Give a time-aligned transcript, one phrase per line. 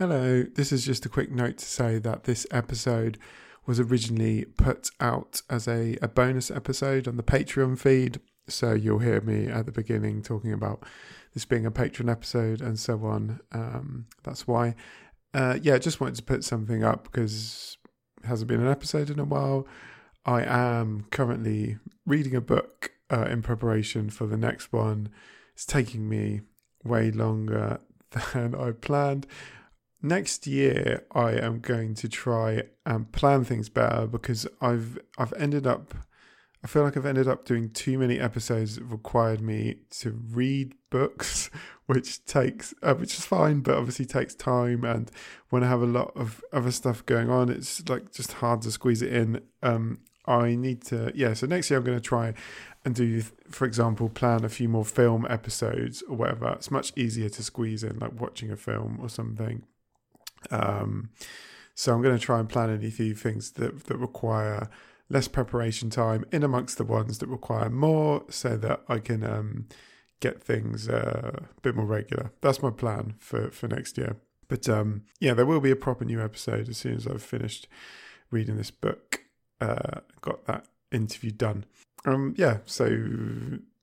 [0.00, 3.18] Hello, this is just a quick note to say that this episode
[3.66, 8.18] was originally put out as a, a bonus episode on the Patreon feed.
[8.48, 10.84] So you'll hear me at the beginning talking about
[11.34, 13.40] this being a Patreon episode and so on.
[13.52, 14.74] Um, that's why.
[15.34, 17.76] Uh, yeah, just wanted to put something up because
[18.24, 19.68] it hasn't been an episode in a while.
[20.24, 21.76] I am currently
[22.06, 25.10] reading a book uh, in preparation for the next one.
[25.52, 26.40] It's taking me
[26.84, 27.80] way longer
[28.32, 29.26] than I planned
[30.02, 35.66] next year I am going to try and plan things better because I've I've ended
[35.66, 35.94] up
[36.62, 40.74] I feel like I've ended up doing too many episodes that required me to read
[40.90, 41.48] books,
[41.86, 44.84] which takes uh, which is fine, but obviously takes time.
[44.84, 45.10] And
[45.48, 48.70] when I have a lot of other stuff going on, it's like just hard to
[48.70, 49.40] squeeze it in.
[49.62, 51.32] Um, I need to yeah.
[51.32, 52.34] So next year I'm going to try
[52.84, 56.50] and do, for example, plan a few more film episodes or whatever.
[56.52, 59.62] It's much easier to squeeze in like watching a film or something.
[60.50, 61.10] Um,
[61.74, 64.68] so I'm going to try and plan any few things that that require
[65.08, 69.66] less preparation time in amongst the ones that require more, so that I can um,
[70.20, 72.32] get things uh, a bit more regular.
[72.40, 74.16] That's my plan for for next year.
[74.48, 77.68] But um, yeah, there will be a proper new episode as soon as I've finished
[78.30, 79.22] reading this book.
[79.60, 81.64] Uh, got that interview done.
[82.04, 82.88] Um, yeah, so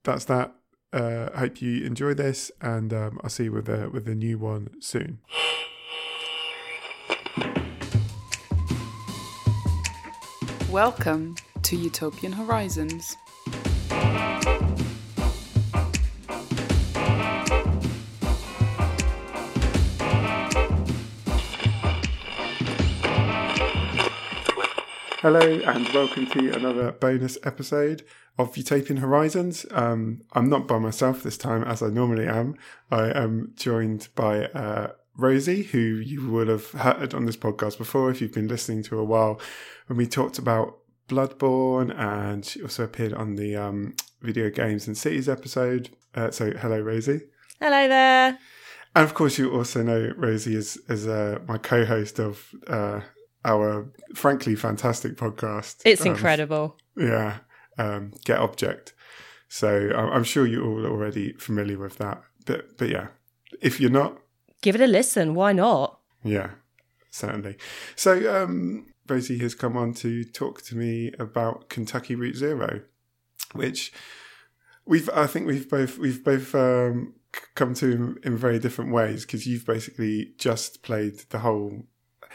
[0.03, 0.53] that's that.
[0.93, 4.15] Uh, I hope you enjoy this, and um, I'll see you with a with a
[4.15, 5.19] new one soon.
[10.71, 13.15] Welcome to Utopian Horizons.
[25.21, 28.03] Hello, and welcome to another bonus episode
[28.37, 29.65] of Utopian Horizons.
[29.71, 32.55] Um, I'm not by myself this time, as I normally am.
[32.91, 38.11] I am joined by uh, Rosie, who you would have heard on this podcast before
[38.11, 39.41] if you've been listening to a while,
[39.87, 40.77] when we talked about
[41.09, 45.89] Bloodborne, and she also appeared on the um, video games and cities episode.
[46.13, 47.21] Uh, so, hello, Rosie.
[47.59, 48.37] Hello there.
[48.95, 53.01] And of course, you also know Rosie as as uh, my co-host of uh,
[53.45, 55.81] our frankly fantastic podcast.
[55.85, 56.77] It's um, incredible.
[56.95, 57.39] Yeah,
[57.77, 58.93] um, Get Object.
[59.49, 62.21] So I'm, I'm sure you're all already familiar with that.
[62.45, 63.07] But but yeah,
[63.61, 64.17] if you're not,
[64.61, 65.35] Give it a listen.
[65.35, 65.99] Why not?
[66.23, 66.51] Yeah,
[67.11, 67.57] certainly.
[67.95, 72.81] So, um, Rosie has come on to talk to me about Kentucky Route Zero,
[73.53, 73.93] which
[74.85, 77.13] we've, I think we've both, we've both um,
[77.55, 81.83] come to in, very different ways because you've basically just played the whole.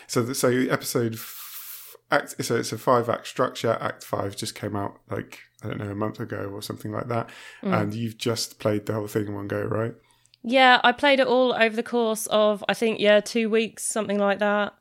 [0.06, 2.44] So, the, so episode f- act.
[2.44, 3.76] So it's a five act structure.
[3.80, 7.08] Act five just came out like I don't know a month ago or something like
[7.08, 7.30] that,
[7.62, 9.94] and you've just played the whole thing in one go, right?
[10.44, 14.18] Yeah, I played it all over the course of I think yeah two weeks, something
[14.18, 14.74] like that.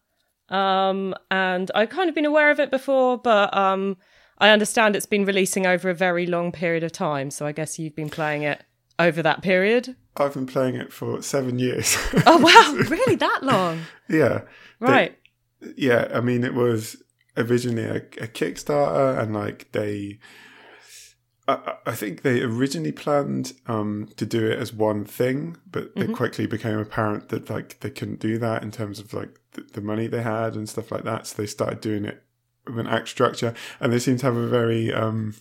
[0.49, 3.97] Um, and I've kind of been aware of it before, but um,
[4.37, 7.31] I understand it's been releasing over a very long period of time.
[7.31, 8.63] So I guess you've been playing it
[8.99, 9.95] over that period.
[10.17, 11.95] I've been playing it for seven years.
[12.25, 13.81] Oh wow, really that long?
[14.09, 14.41] yeah.
[14.79, 15.17] They- Right.
[15.77, 17.01] yeah, I mean, it was
[17.37, 20.19] originally a, a Kickstarter, and like they,
[21.51, 26.13] I, I think they originally planned um, to do it as one thing, but it
[26.13, 29.81] quickly became apparent that like they couldn't do that in terms of like the, the
[29.81, 31.27] money they had and stuff like that.
[31.27, 32.23] So they started doing it
[32.65, 35.35] with an act structure, and they seem to have a very um,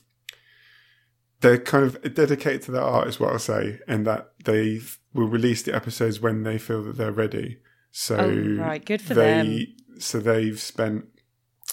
[1.41, 4.81] they're kind of dedicated to their art, is what I'll say, and that they
[5.15, 7.59] will release the episodes when they feel that they're ready.
[7.91, 8.85] So Oh, right.
[8.85, 9.67] Good for they, them.
[9.99, 11.07] So they've spent.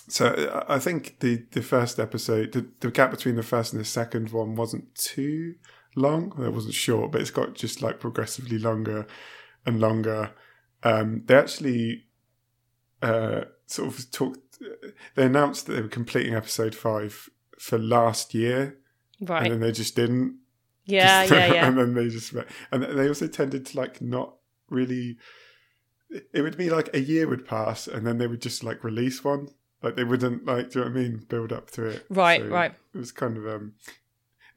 [0.07, 3.85] So I think the the first episode, the, the gap between the first and the
[3.85, 5.55] second one wasn't too
[5.95, 6.33] long.
[6.41, 9.05] It wasn't short, but it's got just like progressively longer
[9.65, 10.31] and longer.
[10.83, 12.05] Um, they actually
[13.01, 14.59] uh, sort of talked.
[15.15, 17.29] They announced that they were completing episode five
[17.59, 18.77] for last year,
[19.43, 20.37] and then they just didn't.
[20.85, 21.67] Yeah, yeah, yeah.
[21.67, 22.33] and then they just
[22.71, 24.35] and they also tended to like not
[24.69, 25.17] really.
[26.33, 29.23] It would be like a year would pass, and then they would just like release
[29.23, 29.49] one.
[29.87, 31.25] Like they wouldn't like, do you know what I mean?
[31.29, 32.05] Build up to it.
[32.09, 32.73] Right, So right.
[32.93, 33.73] It was kind of um.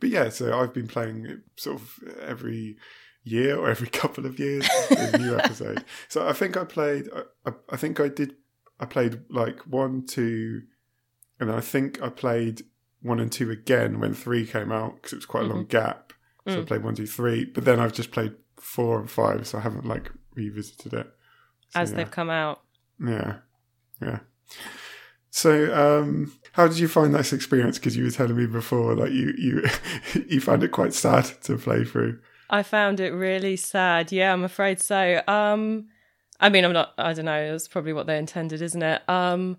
[0.00, 2.76] But yeah, so I've been playing it sort of every
[3.22, 5.84] year or every couple of years a new episode.
[6.08, 7.08] So I think I played.
[7.46, 8.34] I, I think I did.
[8.80, 10.62] I played like one, two,
[11.38, 12.62] and I think I played
[13.02, 16.12] one and two again when three came out because it was quite a long gap.
[16.48, 19.58] So I played one, two, three, but then I've just played four and five, so
[19.58, 21.06] I haven't like revisited it.
[21.68, 21.96] So, As yeah.
[21.98, 22.62] they've come out.
[22.98, 23.36] Yeah,
[24.02, 24.18] yeah.
[25.30, 27.78] So, um, how did you find this experience?
[27.78, 29.64] Because you were telling me before, like you you
[30.28, 32.18] you found it quite sad to play through.
[32.50, 34.10] I found it really sad.
[34.10, 35.22] Yeah, I'm afraid so.
[35.28, 35.86] Um,
[36.40, 36.94] I mean, I'm not.
[36.98, 37.54] I don't know.
[37.54, 39.08] It's probably what they intended, isn't it?
[39.08, 39.58] Um,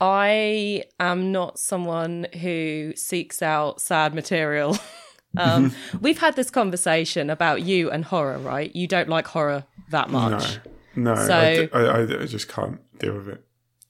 [0.00, 4.76] I am not someone who seeks out sad material.
[5.36, 8.74] um, we've had this conversation about you and horror, right?
[8.74, 10.58] You don't like horror that much,
[10.96, 13.43] No, no, So- I, d- I- I- I just can't deal with it.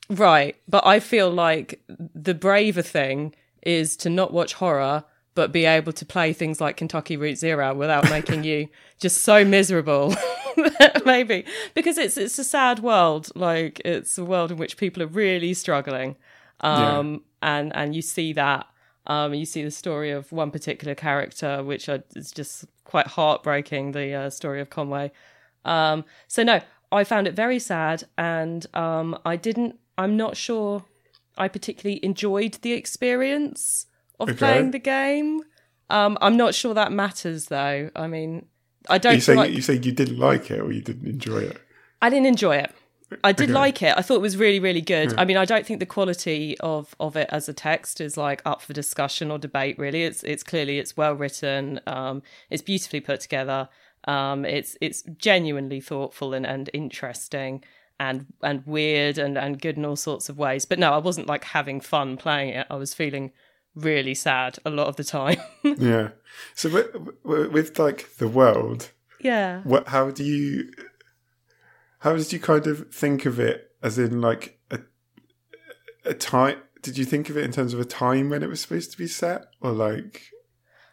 [0.08, 0.56] Right?
[0.68, 5.04] But I feel like the braver thing is to not watch horror,
[5.34, 8.68] but be able to play things like Kentucky Route Zero without making you
[9.00, 10.14] just so miserable.
[11.04, 13.30] Maybe because it's it's a sad world.
[13.34, 16.16] Like it's a world in which people are really struggling,
[16.60, 18.66] um, and and you see that.
[19.06, 23.92] Um, you see the story of one particular character, which are, is just quite heartbreaking.
[23.92, 25.10] The uh, story of Conway.
[25.64, 26.60] Um, so no,
[26.92, 29.78] I found it very sad, and um, I didn't.
[29.96, 30.84] I'm not sure.
[31.36, 33.86] I particularly enjoyed the experience
[34.20, 34.38] of Okay.
[34.38, 35.42] playing the game.
[35.90, 37.90] Um, I'm not sure that matters, though.
[37.94, 38.46] I mean,
[38.88, 41.58] I don't say like you say you didn't like it or you didn't enjoy it.
[42.00, 42.70] I didn't enjoy it.
[43.22, 43.52] I did Okay.
[43.52, 43.94] like it.
[43.96, 45.14] I thought it was really, really good.
[45.18, 48.42] I mean, I don't think the quality of of it as a text is like
[48.44, 49.78] up for discussion or debate.
[49.78, 51.80] Really, it's it's clearly it's well written.
[51.86, 53.68] Um, it's beautifully put together.
[54.06, 57.62] Um, it's it's genuinely thoughtful and, and interesting
[58.10, 60.64] and and weird and and good in all sorts of ways.
[60.64, 62.66] But no, I wasn't like having fun playing it.
[62.70, 63.32] I was feeling
[63.74, 65.38] really sad a lot of the time.
[65.78, 66.10] Yeah.
[66.54, 68.90] So with, with, like the world,
[69.20, 69.62] yeah.
[69.62, 69.88] what?
[69.88, 70.70] How do you?
[72.00, 73.70] How did you kind of think of it?
[73.82, 74.80] As in, like a
[76.04, 76.58] a time?
[76.82, 78.98] Did you think of it in terms of a time when it was supposed to
[78.98, 80.22] be set, or like?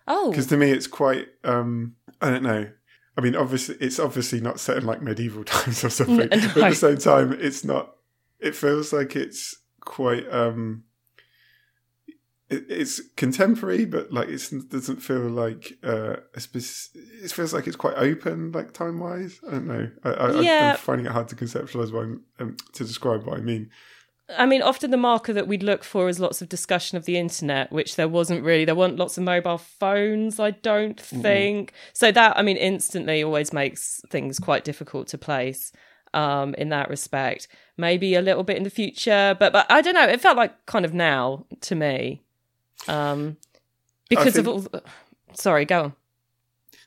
[0.07, 1.27] Oh, Because to me, it's quite.
[1.43, 2.69] um I don't know.
[3.17, 6.17] I mean, obviously, it's obviously not set in like medieval times or something.
[6.17, 7.95] No, But at the same time, it's not.
[8.39, 10.27] It feels like it's quite.
[10.31, 10.83] um
[12.49, 17.67] it, It's contemporary, but like it doesn't feel like uh, a spec- It feels like
[17.67, 19.39] it's quite open, like time wise.
[19.47, 19.89] I don't know.
[20.03, 20.71] I, I, Yeah.
[20.71, 23.69] I'm finding it hard to conceptualize what I'm, um, to describe what I mean.
[24.37, 27.17] I mean, often the marker that we'd look for is lots of discussion of the
[27.17, 28.65] internet, which there wasn't really.
[28.65, 31.73] There weren't lots of mobile phones, I don't think.
[31.93, 35.71] So that, I mean, instantly always makes things quite difficult to place
[36.13, 37.47] um, in that respect.
[37.77, 40.07] Maybe a little bit in the future, but but I don't know.
[40.07, 42.21] It felt like kind of now to me,
[42.87, 43.37] um,
[44.09, 44.59] because of all.
[44.59, 44.83] The,
[45.33, 45.93] sorry, go on.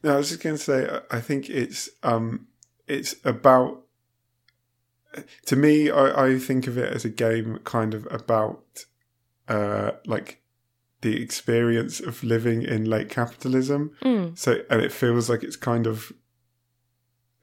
[0.02, 2.46] No, I was just going to say, I- I think it's um,
[2.87, 3.81] it's about.
[5.46, 8.84] To me, I, I think of it as a game kind of about,
[9.49, 10.43] uh, like,
[11.02, 13.93] the experience of living in late capitalism.
[14.02, 14.38] Mm.
[14.38, 16.12] So, and it feels like it's kind of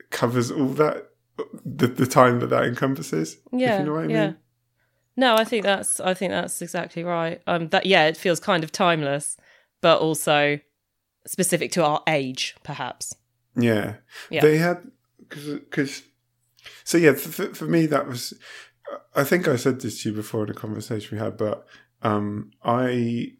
[0.09, 1.11] covers all that
[1.65, 3.37] the the time that that encompasses.
[3.51, 4.25] Yeah, if you know what I yeah.
[4.27, 4.37] mean.
[5.17, 7.41] No, I think that's I think that's exactly right.
[7.47, 9.37] Um, that yeah, it feels kind of timeless,
[9.81, 10.59] but also
[11.25, 13.15] specific to our age, perhaps.
[13.55, 13.95] Yeah.
[14.29, 14.41] Yeah.
[14.41, 14.89] They had
[15.29, 16.03] because
[16.83, 18.33] so yeah for, for me that was
[19.15, 21.65] I think I said this to you before in a conversation we had, but
[22.01, 23.33] um I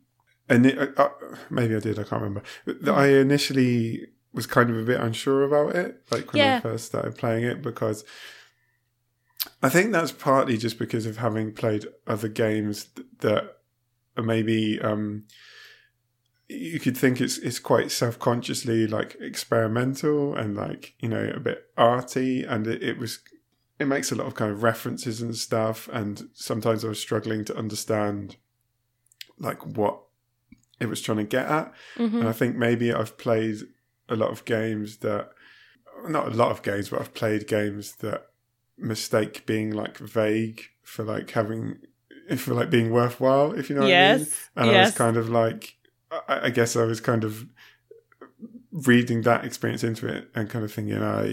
[0.50, 1.10] and it, uh,
[1.50, 2.44] maybe I did I can't remember.
[2.66, 6.86] But I initially was kind of a bit unsure about it, like when I first
[6.86, 8.04] started playing it, because
[9.62, 12.88] I think that's partly just because of having played other games
[13.20, 13.58] that
[14.18, 15.26] are maybe um,
[16.48, 21.40] you could think it's it's quite self consciously like experimental and like you know a
[21.40, 23.20] bit arty, and it, it was
[23.82, 27.44] it makes a lot of kind of references and stuff, and sometimes I was struggling
[27.46, 28.38] to understand
[29.40, 30.00] like what
[30.80, 31.74] it was trying to get at.
[31.98, 33.58] hmm And I think maybe I've played
[34.08, 35.30] a lot of games that,
[36.08, 38.28] not a lot of games, but I've played games that
[38.78, 41.78] mistake being like vague for like having,
[42.38, 44.20] for like being worthwhile, if you know what I mean.
[44.20, 44.50] Yes.
[44.56, 45.76] And I was kind of like,
[46.28, 47.46] I, I guess I was kind of
[48.72, 51.24] reading that experience into it and kind of thinking, I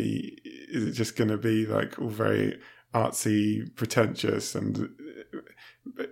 [0.70, 2.58] is it just going to be like all very
[2.94, 4.90] artsy, pretentious, and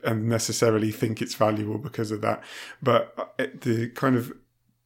[0.05, 2.43] and necessarily think it's valuable because of that.
[2.83, 4.33] But it, the kind of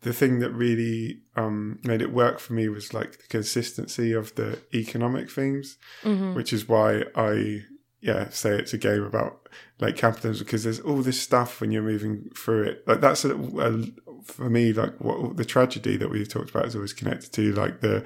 [0.02, 4.34] the thing that really um, made it work for me was like the consistency of
[4.34, 6.34] the economic themes, Mhm.
[6.34, 7.64] which is why I
[8.00, 9.46] yeah say it's a game about
[9.78, 12.82] like capitalism because there's all this stuff when you're moving through it.
[12.86, 13.84] Like that's a, a,
[14.24, 17.80] for me like what the tragedy that we've talked about is always connected to like
[17.80, 18.04] the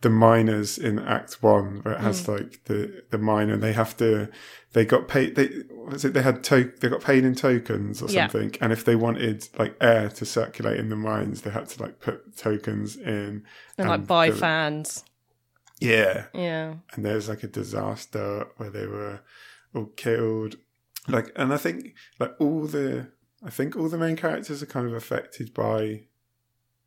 [0.00, 2.38] the miners in Act One, where it has mm.
[2.38, 4.28] like the the miner, and they have to
[4.72, 5.34] they got paid.
[5.34, 8.28] They was it they had to they got paid in tokens or Yeah.
[8.28, 11.82] something, and if they wanted like air to circulate in the mines, they had to
[11.82, 13.42] like put tokens in.
[13.76, 15.04] and like buy the- fans.
[15.80, 16.74] Yeah, Yeah.
[16.92, 19.20] and there's like a disaster where they were
[19.74, 20.56] all killed.
[21.06, 23.08] Like, and I think like all the
[23.44, 26.04] I think all the main characters are kind of affected by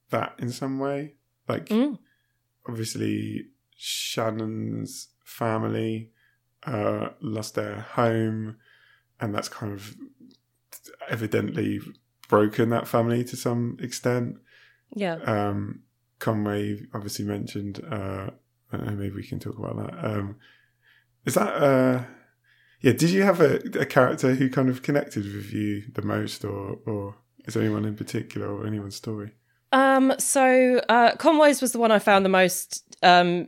[0.09, 1.15] that in some way.
[1.47, 1.97] Like, Mm.
[2.67, 6.11] obviously Shannon's family
[6.63, 8.57] uh, lost their home,
[9.19, 9.95] and that's kind of
[11.09, 11.79] evidently
[12.27, 14.37] broken that family to some extent.
[14.95, 15.15] Yeah.
[15.15, 15.83] Um,
[16.19, 17.81] Conway obviously mentioned.
[17.89, 18.29] Uh,
[18.71, 20.05] I don't know, maybe we can talk about that.
[20.05, 20.35] Um,
[21.25, 22.03] is that uh,
[22.81, 22.93] yeah?
[22.93, 26.79] Did you have a, a character who kind of connected with you the most, or
[26.85, 29.31] or is there anyone in particular or anyone's story?
[29.71, 33.47] Um, so uh, Conway's was the one I found the most um,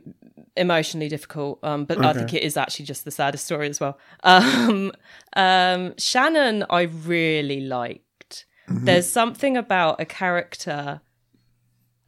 [0.56, 3.98] emotionally difficult, um, but I think it is actually just the saddest story as well.
[4.22, 4.92] Um,
[5.36, 8.46] um, Shannon, I really liked.
[8.68, 11.02] There's something about a character.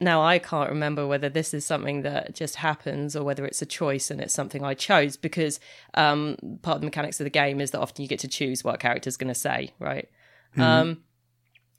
[0.01, 3.67] Now I can't remember whether this is something that just happens or whether it's a
[3.67, 5.59] choice and it's something I chose because
[5.95, 8.63] um, part of the mechanics of the game is that often you get to choose
[8.63, 10.09] what a character's going to say, right?
[10.59, 11.03] Um,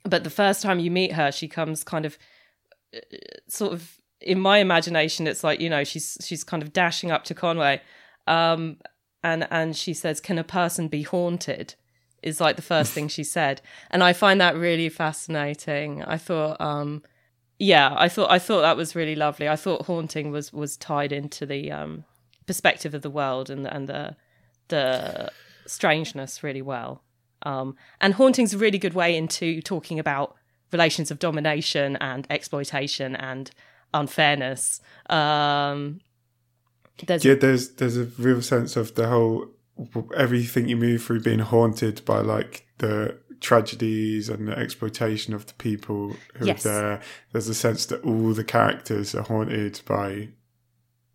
[0.04, 2.18] but the first time you meet her, she comes kind of
[2.94, 3.00] uh,
[3.48, 7.24] sort of in my imagination, it's like you know she's she's kind of dashing up
[7.24, 7.80] to Conway,
[8.26, 8.78] um,
[9.22, 11.74] and and she says, "Can a person be haunted?"
[12.22, 13.60] Is like the first thing she said,
[13.90, 16.02] and I find that really fascinating.
[16.02, 17.02] I thought, um,
[17.58, 19.48] yeah, I thought I thought that was really lovely.
[19.48, 22.04] I thought haunting was was tied into the um,
[22.46, 24.16] perspective of the world and and the
[24.68, 25.30] the
[25.66, 27.02] strangeness really well.
[27.42, 30.34] Um, and haunting's a really good way into talking about
[30.72, 33.50] relations of domination and exploitation and
[33.94, 34.80] unfairness.
[35.08, 36.00] Um,
[37.06, 39.48] there's Yeah, there's there's a real sense of the whole
[40.16, 45.54] everything you move through being haunted by like the tragedies and the exploitation of the
[45.54, 46.64] people who Yes.
[46.66, 47.00] are there.
[47.32, 50.28] There's a sense that all the characters are haunted by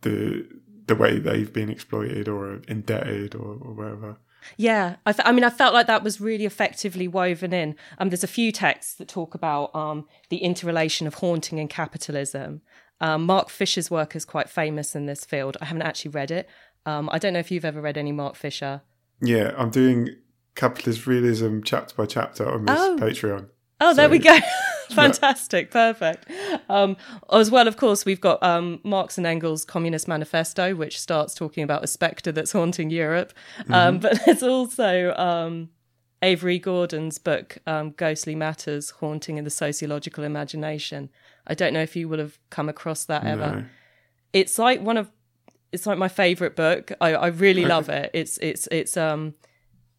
[0.02, 0.46] the
[0.86, 4.18] the way they've been exploited or indebted or, or whatever.
[4.58, 7.76] Yeah, I, th- I mean, I felt like that was really effectively woven in.
[7.98, 12.62] Um, there's a few texts that talk about um, the interrelation of haunting and capitalism.
[13.00, 15.56] Um, Mark Fisher's work is quite famous in this field.
[15.62, 16.50] I haven't actually read it.
[16.86, 18.82] Um, I don't know if you've ever read any Mark Fisher.
[19.22, 20.10] Yeah, I'm doing
[20.56, 22.98] capitalist realism chapter by chapter on this Oh.
[23.00, 23.48] Patreon.
[23.82, 24.38] Oh, there we go.
[24.92, 26.30] Fantastic, perfect.
[26.70, 26.96] Um,
[27.32, 31.64] as well, of course, we've got um, Marx and Engels' Communist Manifesto, which starts talking
[31.64, 33.34] about a spectre that's haunting Europe.
[33.70, 35.70] Um, but there's also um,
[36.22, 41.10] Avery Gordon's book, um, Ghostly Matters Haunting in the Sociological Imagination.
[41.48, 43.66] I don't know if you will have come across that ever No.
[44.32, 45.12] it's like one of
[45.74, 49.34] it's like my favorite book i, I really love it it's it's it's um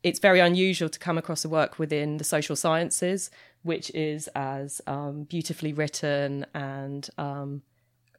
[0.05, 3.31] it's very unusual to come across a work within the social sciences
[3.63, 7.63] which is as um, beautifully written and um,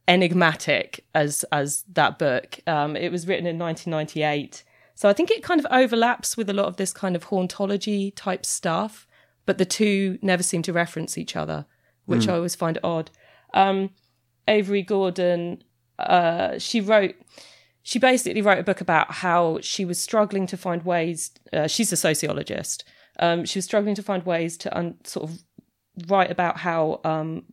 [0.07, 2.59] enigmatic as as that book.
[2.65, 4.63] Um, it was written in 1998
[4.95, 8.11] so i think it kind of overlaps with a lot of this kind of hauntology
[8.15, 9.07] type stuff
[9.45, 11.65] but the two never seem to reference each other
[12.05, 13.11] which i always find odd.
[13.53, 13.91] Um,
[14.47, 15.63] avery gordon
[15.99, 17.15] uh, she wrote
[17.85, 21.93] she basically wrote a book about how she was struggling to find ways uh, she's
[21.93, 22.83] a sociologist
[23.19, 25.39] um, she was struggling to find ways to un- sort of
[26.07, 27.43] write about how um,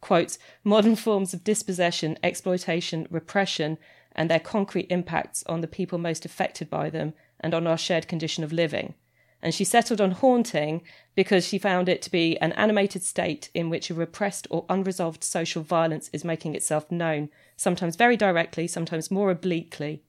[0.00, 3.78] quotes modern forms of dispossession exploitation repression
[4.12, 8.06] and their concrete impacts on the people most affected by them and on our shared
[8.06, 8.94] condition of living
[9.42, 10.82] and she settled on haunting
[11.14, 15.22] because she found it to be an animated state in which a repressed or unresolved
[15.22, 20.02] social violence is making itself known, sometimes very directly, sometimes more obliquely.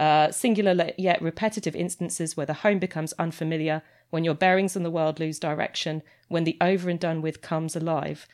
[0.00, 4.90] Uh, singular yet repetitive instances where the home becomes unfamiliar, when your bearings in the
[4.90, 8.26] world lose direction, when the over and done with comes alive.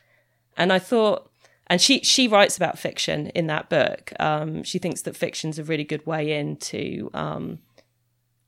[0.57, 1.31] And I thought,
[1.67, 4.11] and she she writes about fiction in that book.
[4.19, 7.59] Um, she thinks that fiction's a really good way into um,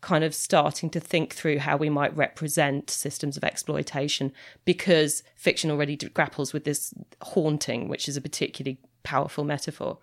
[0.02, 4.34] kind of starting to think through how we might represent systems of exploitation
[4.66, 10.00] because fiction already d- grapples with this haunting, which is a particularly powerful metaphor.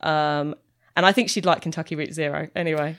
[0.00, 0.56] Um,
[0.96, 2.96] and I think she'd like Kentucky Route Zero anyway.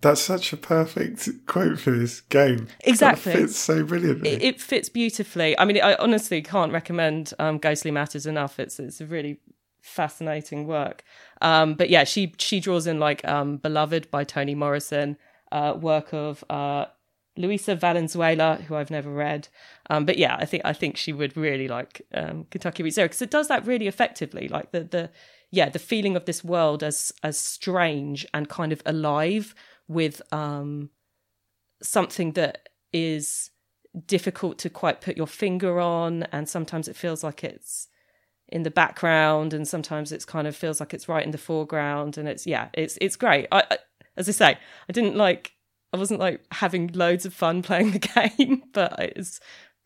[0.00, 2.68] That's such a perfect quote for this game.
[2.84, 3.32] Exactly.
[3.32, 4.30] That fits so brilliantly.
[4.30, 5.58] It, it fits beautifully.
[5.58, 8.58] I mean, I honestly can't recommend um, Ghostly Matters enough.
[8.58, 9.40] It's it's a really
[9.82, 11.04] fascinating work.
[11.42, 15.18] Um, but yeah, she she draws in like um, Beloved by Toni Morrison,
[15.52, 16.86] uh, work of uh,
[17.36, 19.48] Luisa Valenzuela, who I've never read.
[19.88, 23.08] Um, but yeah, I think I think she would really like um, Kentucky Route Zero
[23.08, 24.48] because it does that really effectively.
[24.48, 25.10] Like the the
[25.50, 29.54] yeah the feeling of this world as as strange and kind of alive
[29.88, 30.90] with um,
[31.82, 33.50] something that is
[34.06, 37.88] difficult to quite put your finger on and sometimes it feels like it's
[38.48, 42.16] in the background and sometimes it's kind of feels like it's right in the foreground
[42.16, 43.78] and it's yeah it's it's great I,
[44.20, 44.58] as i say
[44.88, 45.52] i didn't like
[45.92, 49.40] i wasn't like having loads of fun playing the game but it's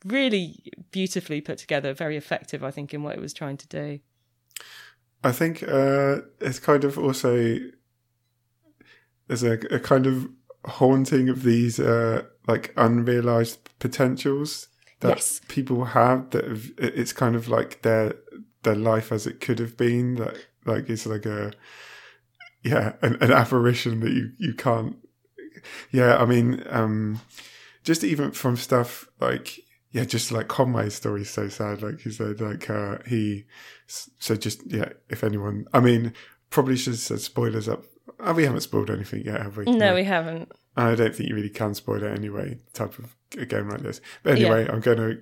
[0.04, 3.98] really beautifully put together very effective i think in what it was trying to do
[5.26, 7.56] I think uh, it's kind of also
[9.26, 10.28] there's a, a kind of
[10.66, 14.68] haunting of these uh, like unrealized potentials
[15.00, 15.40] that Yes.
[15.48, 16.30] people have.
[16.30, 18.14] That have, it's kind of like their
[18.64, 20.16] their life as it could have been.
[20.16, 20.36] That
[20.66, 21.52] like it's like a
[22.64, 24.96] yeah an, an apparition that you you can't.
[25.90, 27.20] Yeah, I mean, um,
[27.84, 29.60] just even from stuff like
[29.92, 31.82] yeah, just like Conway's story is so sad.
[31.82, 33.44] Like he said, like uh, he
[33.86, 34.88] so just yeah.
[35.08, 36.12] If anyone, I mean,
[36.50, 37.84] probably should have said spoilers up.
[38.18, 39.64] Oh, we haven't spoiled anything yet, have we?
[39.66, 40.50] No, we haven't.
[40.76, 42.58] I don't think you really can spoil it anyway.
[42.72, 44.00] Type of a game like this.
[44.24, 45.18] But anyway, I'm going to.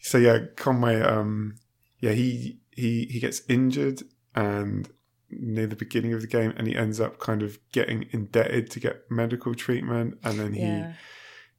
[0.00, 1.02] So yeah, Conway.
[1.02, 1.56] Um,
[2.00, 4.02] yeah, he he he gets injured
[4.34, 4.88] and
[5.38, 8.80] near the beginning of the game, and he ends up kind of getting indebted to
[8.80, 10.92] get medical treatment, and then he Yeah.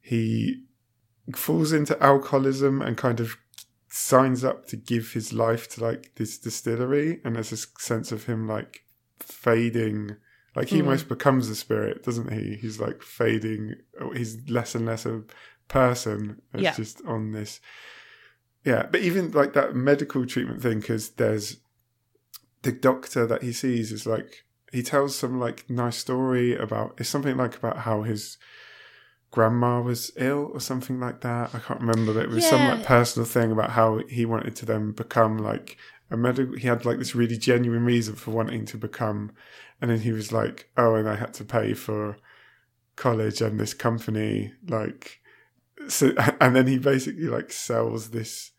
[0.00, 0.62] he
[1.34, 3.36] falls into alcoholism and kind of
[3.88, 8.24] signs up to give his life to like this distillery and there's this sense of
[8.24, 8.82] him like
[9.20, 10.16] fading
[10.54, 10.82] like he Mm.
[10.84, 13.74] almost becomes a spirit doesn't he he's like fading
[14.14, 15.22] he's less and less a
[15.68, 16.74] person it's Yeah.
[16.74, 17.60] just on this
[18.64, 21.56] yeah but even like that medical treatment thing because there's
[22.66, 27.08] the doctor that he sees is like he tells some like nice story about it's
[27.08, 28.38] something like about how his
[29.30, 31.54] grandma was ill or something like that.
[31.54, 34.66] I can't remember, but it was some like personal thing about how he wanted to
[34.66, 35.76] then become like
[36.10, 36.56] a medical.
[36.56, 39.30] He had like this really genuine reason for wanting to become,
[39.80, 42.16] and then he was like, "Oh, and I had to pay for
[42.96, 45.20] college and this company." Like,
[45.86, 48.50] so, and then he basically like sells this.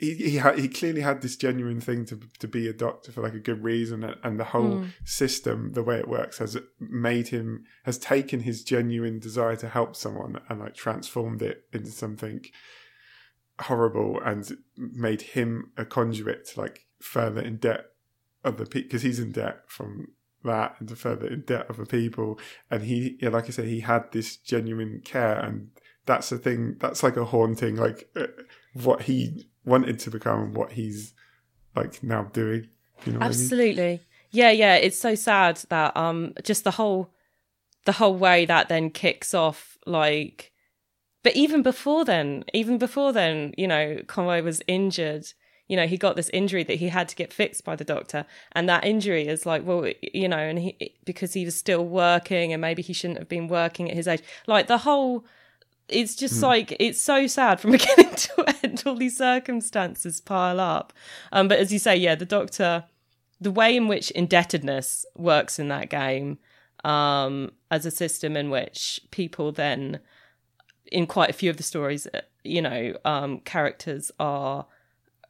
[0.00, 3.20] He he had he clearly had this genuine thing to to be a doctor for
[3.20, 4.92] like a good reason, and, and the whole Mm.
[5.04, 9.94] system, the way it works, has made him has taken his genuine desire to help
[9.94, 12.44] someone and like transformed it into something
[13.60, 17.84] horrible and made him a conduit to like further in debt
[18.44, 20.08] other people because he's in debt from
[20.44, 22.38] that and to further in debt other people
[22.70, 25.68] and he yeah like i said he had this genuine care and
[26.06, 28.26] that's the thing that's like a haunting like uh,
[28.72, 31.14] what he wanted to become what he's
[31.74, 32.68] like now doing
[33.06, 33.40] you know what I mean?
[33.40, 34.00] Absolutely.
[34.30, 34.76] Yeah, yeah.
[34.76, 37.10] It's so sad that um just the whole
[37.84, 40.52] the whole way that then kicks off like
[41.22, 45.26] but even before then, even before then, you know, Conway was injured.
[45.68, 48.24] You know, he got this injury that he had to get fixed by the doctor.
[48.52, 52.52] And that injury is like, well, you know, and he because he was still working
[52.52, 54.22] and maybe he shouldn't have been working at his age.
[54.46, 55.26] Like the whole
[55.92, 58.82] it's just like it's so sad from beginning to end.
[58.86, 60.92] All these circumstances pile up.
[61.32, 62.84] Um but as you say yeah the doctor
[63.40, 66.38] the way in which indebtedness works in that game
[66.84, 70.00] um as a system in which people then
[70.90, 74.66] in quite a few of the stories uh, you know um characters are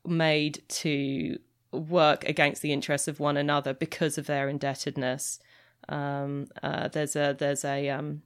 [0.07, 1.39] made to
[1.73, 5.39] work against the interests of one another because of their indebtedness.
[5.89, 8.23] Um uh there's a there's a um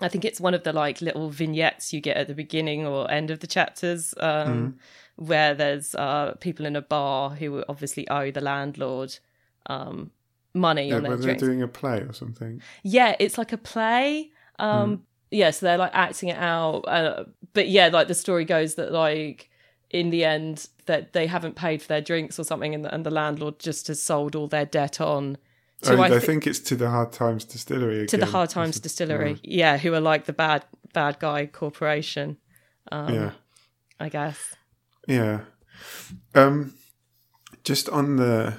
[0.00, 3.10] I think it's one of the like little vignettes you get at the beginning or
[3.10, 4.78] end of the chapters, um,
[5.16, 9.18] where there's uh, people in a bar who obviously owe the landlord
[9.66, 10.10] um,
[10.54, 14.30] money yeah, on their they're doing a play or something Yeah, it's like a play.
[14.58, 16.80] Um, Yeah, so they're like acting it out.
[16.80, 17.24] Uh,
[17.54, 19.50] but yeah, like the story goes that like
[19.90, 23.10] in the end that they haven't paid for their drinks or something, and, and the
[23.10, 25.38] landlord just has sold all their debt on.
[25.84, 28.06] Oh, I I, think it's to the Hard Times Distillery.
[28.06, 28.26] to the.
[28.26, 32.36] Hard Times Distillery, yeah, who are like the bad bad guy corporation,
[32.90, 33.30] um, yeah,
[33.98, 34.54] I guess.
[35.08, 35.40] yeah.
[36.34, 36.74] Um,
[37.64, 38.54] just on the,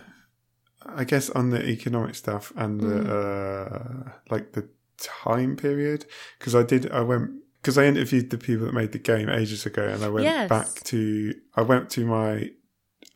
[0.85, 4.07] I guess on the economic stuff and the Mm.
[4.07, 6.05] uh, like the time period
[6.39, 7.31] because I did I went
[7.61, 10.49] because I interviewed the people that made the game ages ago and I went Yes.
[10.49, 12.49] back to I went to my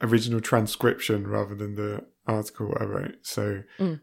[0.01, 3.15] original transcription rather than the article I wrote.
[3.23, 4.01] So Mm.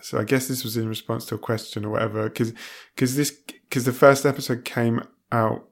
[0.00, 2.52] so I guess this was in response to a question or whatever because
[2.94, 3.30] because this
[3.68, 5.68] because the first episode came out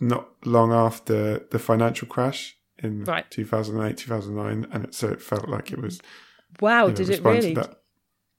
[0.00, 3.28] not long after the financial crash in Right.
[3.30, 6.00] 2008 2009 and it, so it felt like it was
[6.60, 7.54] Wow, you know, did it really?
[7.54, 7.80] that.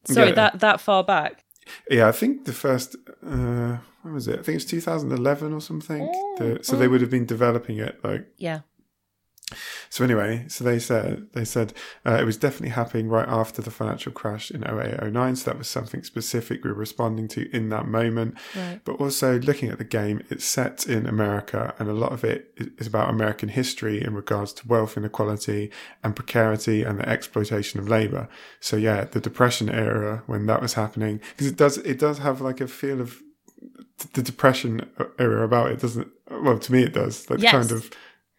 [0.05, 0.35] Sorry, Yeah.
[0.35, 1.43] that that far back.
[1.91, 4.39] Yeah, I think the first uh when was it?
[4.39, 6.09] I think it was 2011 or something.
[6.11, 6.89] Oh, The- so they oh.
[6.89, 8.61] would have been developing it like Yeah.
[9.89, 11.73] So anyway, so they said they said
[12.05, 15.67] uh, it was definitely happening right after the financial crash in 0809, so that was
[15.67, 18.35] something specific we were responding to in that moment.
[18.55, 18.79] Right.
[18.83, 22.51] But also looking at the game, it's set in America, and a lot of it
[22.77, 25.71] is- about American history in regards to wealth inequality
[26.03, 28.27] and precarity and the exploitation of labor.
[28.59, 32.41] So yeah, the Depression era when that was happening, because it does it does have
[32.41, 33.21] like a feel of
[34.13, 36.07] the Depression era about it, doesn't it?
[36.43, 37.29] Well, to me it does.
[37.29, 37.51] Like Yes.
[37.51, 37.89] kind of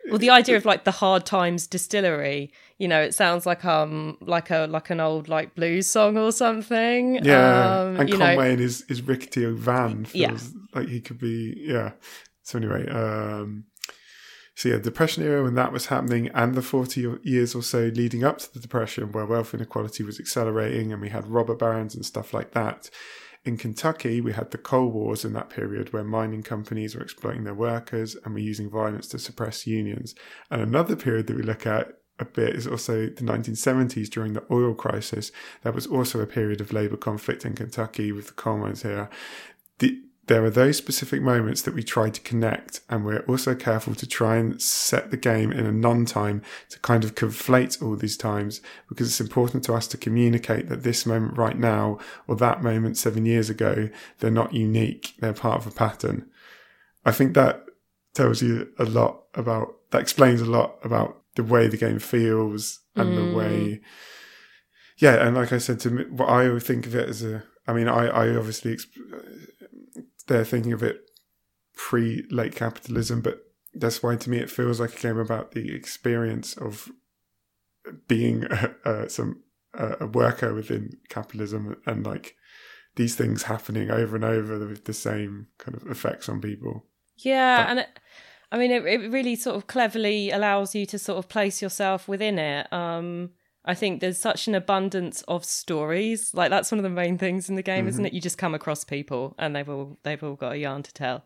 [0.08, 4.16] Well, the idea of like the Hard Times Distillery, you know, it sounds like um
[4.20, 7.16] like a like an old like blues song or something.
[7.24, 10.60] Yeah, um, and you know, Conway in his his rickety old van feels Yeah.
[10.80, 11.54] like he could be.
[11.56, 11.92] Yeah.
[12.42, 13.64] So anyway, um,
[14.56, 18.24] so yeah, depression era when that was happening, and the forty years or so leading
[18.24, 22.04] up to the depression, where wealth inequality was accelerating, and we had robber barons and
[22.04, 22.90] stuff like that.
[23.44, 27.44] In Kentucky, we had the coal wars in that period where mining companies were exploiting
[27.44, 30.14] their workers and were using violence to suppress unions.
[30.50, 34.44] And another period that we look at a bit is also the 1970s during the
[34.50, 35.32] oil crisis.
[35.62, 39.08] That was also a period of labour conflict in Kentucky with the coal mines here.
[40.30, 44.06] There are those specific moments that we try to connect, and we're also careful to
[44.06, 48.16] try and set the game in a non time to kind of conflate all these
[48.16, 52.62] times because it's important to us to communicate that this moment right now or that
[52.62, 53.88] moment seven years ago,
[54.20, 56.30] they're not unique, they're part of a pattern.
[57.04, 57.64] I think that
[58.14, 62.78] tells you a lot about, that explains a lot about the way the game feels
[62.94, 63.80] and the way, mm.
[64.98, 67.42] yeah, and like I said to me, what I would think of it as a,
[67.66, 69.50] I mean, I, I obviously, exp-
[70.30, 71.02] they're thinking of it
[71.76, 73.40] pre late capitalism, but
[73.74, 76.90] that's why to me it feels like a game about the experience of
[78.08, 79.42] being a, a, some
[79.74, 82.36] a, a worker within capitalism and like
[82.96, 86.86] these things happening over and over with the same kind of effects on people.
[87.16, 87.88] Yeah, But- and it,
[88.52, 92.08] I mean, it, it really sort of cleverly allows you to sort of place yourself
[92.08, 92.72] within it.
[92.72, 93.30] Um,
[93.64, 96.32] I think there's such an abundance of stories.
[96.34, 98.12] Like that's one of the main things in the game, isn't it?
[98.12, 101.24] You just come across people, and they've all they've all got a yarn to tell.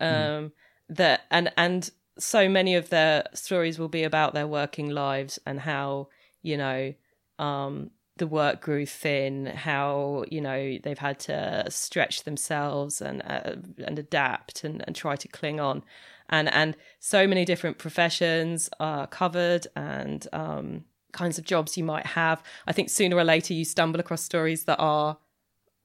[0.00, 0.52] Um,
[0.88, 5.60] That and and so many of their stories will be about their working lives and
[5.60, 6.08] how
[6.42, 6.94] you know
[7.38, 13.56] um, the work grew thin, how you know they've had to stretch themselves and uh,
[13.84, 15.82] and adapt and, and try to cling on,
[16.28, 22.06] and and so many different professions are covered and um, kinds of jobs you might
[22.06, 22.42] have.
[22.66, 25.18] I think sooner or later you stumble across stories that are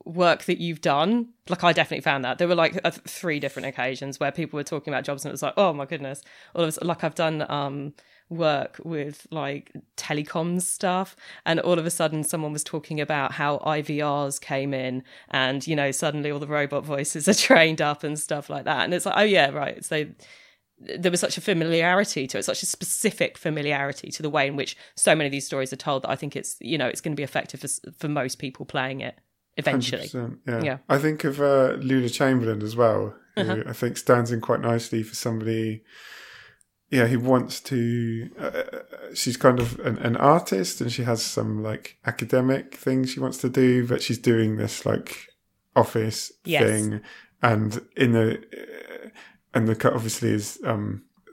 [0.06, 1.30] work that you've done.
[1.50, 4.94] Like I definitely found that there were like three different occasions where people were talking
[4.94, 6.22] about jobs and it was like, oh my goodness,
[6.56, 7.94] all of a like I've done um
[8.30, 13.58] work with like telecoms stuff and all of a sudden someone was talking about how
[13.60, 18.20] IVRs came in and you know suddenly all the robot voices are trained up and
[18.20, 20.06] stuff like that and it's like oh yeah right so
[20.80, 24.56] there was such a familiarity to it such a specific familiarity to the way in
[24.56, 27.02] which so many of these stories are told that I think it's you know it's
[27.02, 29.20] going to be effective for, for most people playing it
[29.58, 30.08] eventually
[30.46, 30.62] yeah.
[30.64, 30.78] Yeah.
[30.88, 33.64] I think of uh, Lula Chamberlain as well, who Uh-huh.
[33.68, 35.84] I think stands in quite nicely for somebody.
[36.90, 38.30] Yeah, who wants to.
[38.40, 38.62] Uh,
[39.14, 43.40] she's kind of an, an artist, and she has some like academic things she wants
[43.40, 45.28] to do, but she's doing this like
[45.76, 46.64] office Yes.
[46.64, 47.02] thing,
[47.42, 49.10] and in the uh,
[49.58, 50.86] and the cut obviously is um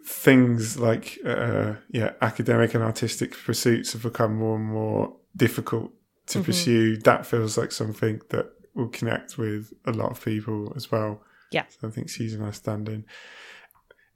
[0.07, 5.03] things like uh yeah academic and artistic pursuits have become more and more
[5.37, 5.91] difficult
[6.27, 6.45] to Mm-hmm.
[6.47, 11.13] pursue that feels like something that will connect with a lot of people as well
[11.57, 11.65] Yeah.
[11.69, 13.05] so i think she's a nice stand-in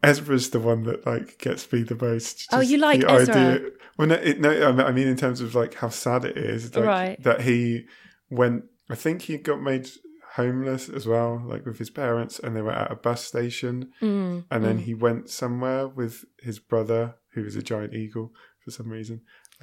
[0.03, 3.61] ezra's the one that like gets me the most Oh, you like the Ezra?
[3.97, 6.37] well no, it, no I mean- i mean in terms of like how sad it
[6.37, 7.23] is like, Right.
[7.25, 7.87] that he
[8.31, 9.89] went i think he got made
[10.43, 14.45] homeless as well like with his parents and they were at a bus station Mm,
[14.51, 18.33] and then he went somewhere with his brother, who was a giant eagle
[18.65, 19.17] for some reason,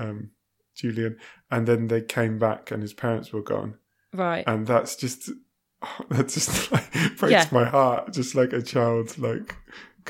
[0.04, 0.32] um,
[0.76, 1.18] Julian.
[1.50, 3.72] And then they came back, and his parents were gone,
[4.14, 5.22] right and that's just
[6.10, 7.48] that just like breaks Yeah.
[7.60, 8.14] my heart.
[8.14, 9.56] Just like a child, like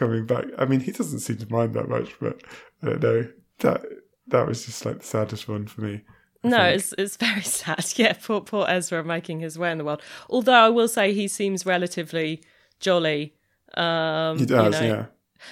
[0.02, 0.46] coming back.
[0.58, 2.42] I mean, he doesn't seem to mind that much, but
[2.82, 3.22] I don't know
[3.60, 3.82] that
[4.28, 6.02] that was just like the saddest one for me.
[6.50, 7.86] No, it's it's very sad.
[7.96, 10.02] Yeah, poor poor Ezra making his way in the world.
[10.30, 12.42] Although I will say he seems relatively
[12.80, 13.36] jolly.
[13.76, 14.88] Um, he you does, know.
[14.88, 15.06] yeah.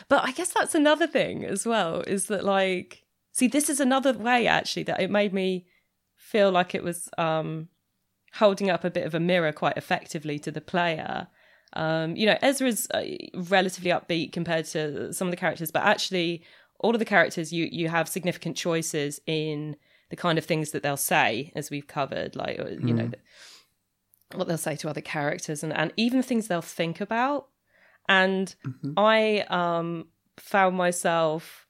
[0.08, 2.02] But I guess that's another thing as well.
[2.02, 5.68] Is that like, see, this is another way actually that it made me
[6.16, 7.68] feel like it was um,
[8.34, 11.28] holding up a bit of a mirror quite effectively to the player.
[11.74, 13.04] Um, you know, Ezra's uh,
[13.50, 16.44] relatively upbeat compared to some of the characters, but actually,
[16.80, 19.76] all of the characters you you have significant choices in
[20.14, 23.10] the kind of things that they'll say, as we've covered, like uh, you know,
[24.36, 27.48] what they'll say to other characters, and and even things they'll think about.
[28.08, 28.54] And
[28.96, 30.06] I um
[30.38, 31.66] found myself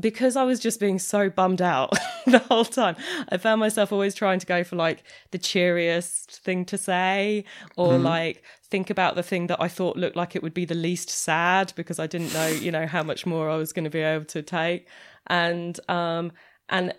[0.00, 1.92] because I was just being so bummed out
[2.26, 2.96] the whole time,
[3.28, 7.44] I found myself always trying to go for like the cheeriest thing to say
[7.76, 10.74] or like think about the thing that I thought looked like it would be the
[10.74, 13.90] least sad because I didn't know, you know, how much more I was going to
[13.90, 14.88] be able to take.
[15.28, 16.32] And um
[16.68, 16.94] and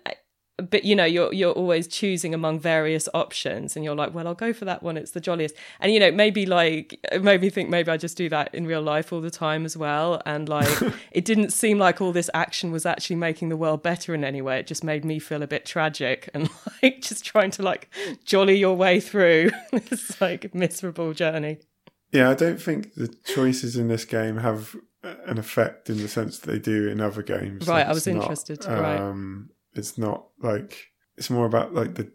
[0.58, 4.34] but you know you're you're always choosing among various options and you're like well I'll
[4.34, 4.96] go for that one.
[4.96, 5.54] It's the jolliest.
[5.80, 8.66] And you know maybe like it made me think maybe I just do that in
[8.66, 10.20] real life all the time as well.
[10.26, 10.68] And like
[11.10, 14.42] it didn't seem like all this action was actually making the world better in any
[14.42, 14.58] way.
[14.58, 16.50] It just made me feel a bit tragic and
[16.82, 17.88] like just trying to like
[18.24, 21.58] jolly your way through this like miserable journey.
[22.12, 26.38] Yeah I don't think the choices in this game have an effect in the sense
[26.38, 27.66] that they do in other games.
[27.66, 29.00] Right Like, I was not, interested right.
[29.00, 32.10] um it's not like it's more about like the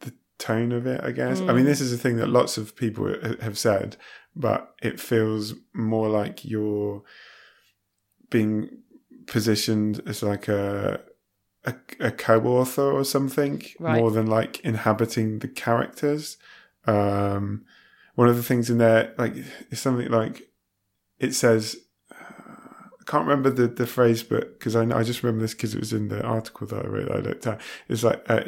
[0.00, 1.56] the tone of it i guess i Mm.
[1.56, 3.96] mean this is a thing that lots of people have said
[4.34, 7.02] but it feels more like you're
[8.30, 8.78] being
[9.26, 11.00] positioned as like a
[11.64, 14.00] a, a co-author or something Right.
[14.00, 16.36] more than like inhabiting the characters
[16.86, 17.64] um
[18.16, 19.34] one of the things in there like
[19.70, 20.48] is something like
[21.20, 21.76] it says
[23.02, 25.80] I can't remember the, the phrase, but because I, I just remember this because it
[25.80, 27.10] was in the article that I read.
[27.10, 27.60] I looked at.
[27.88, 28.44] It's like uh,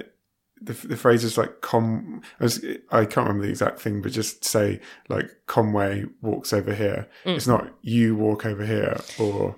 [0.63, 2.23] the the phrase is like com.
[2.41, 6.73] I, was, I can't remember the exact thing, but just say like Conway walks over
[6.75, 7.09] here.
[7.25, 7.37] Mm.
[7.37, 9.57] It's not you walk over here, or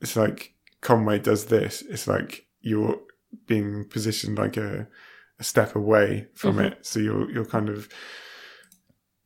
[0.00, 0.52] it's like
[0.82, 1.82] Conway does this.
[1.88, 3.00] It's like you're
[3.46, 4.86] being positioned like a
[5.40, 6.66] a step away from Mhm.
[6.72, 7.88] it, so you're you're kind of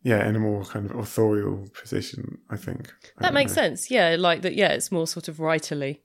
[0.02, 2.38] yeah in a more kind of authorial position.
[2.50, 2.92] I think.
[3.18, 3.62] I that makes know.
[3.62, 3.90] sense.
[3.90, 6.00] Yeah like that yeah it's more sort of writerly.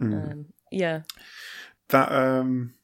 [0.00, 0.32] Mm.
[0.32, 1.02] um, yeah.
[1.88, 2.74] That um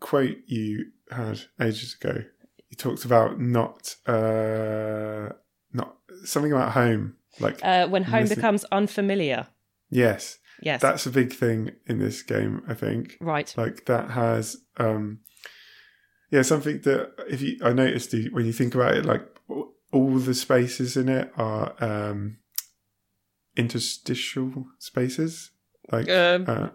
[0.00, 2.24] quote you had ages ago
[2.70, 5.28] you talked about not uh
[5.72, 9.48] not something about home like uh, when home becomes unfamiliar.
[9.90, 10.38] Yes.
[10.62, 10.80] Yes.
[10.80, 13.16] That's a big thing in this game i think.
[13.20, 13.52] Right.
[13.56, 15.20] Like that has um
[16.30, 19.33] yeah something that if you i noticed when you think about it like
[19.94, 22.36] all the spaces in it are um
[23.56, 25.50] interstitial spaces
[25.92, 26.68] like um, uh,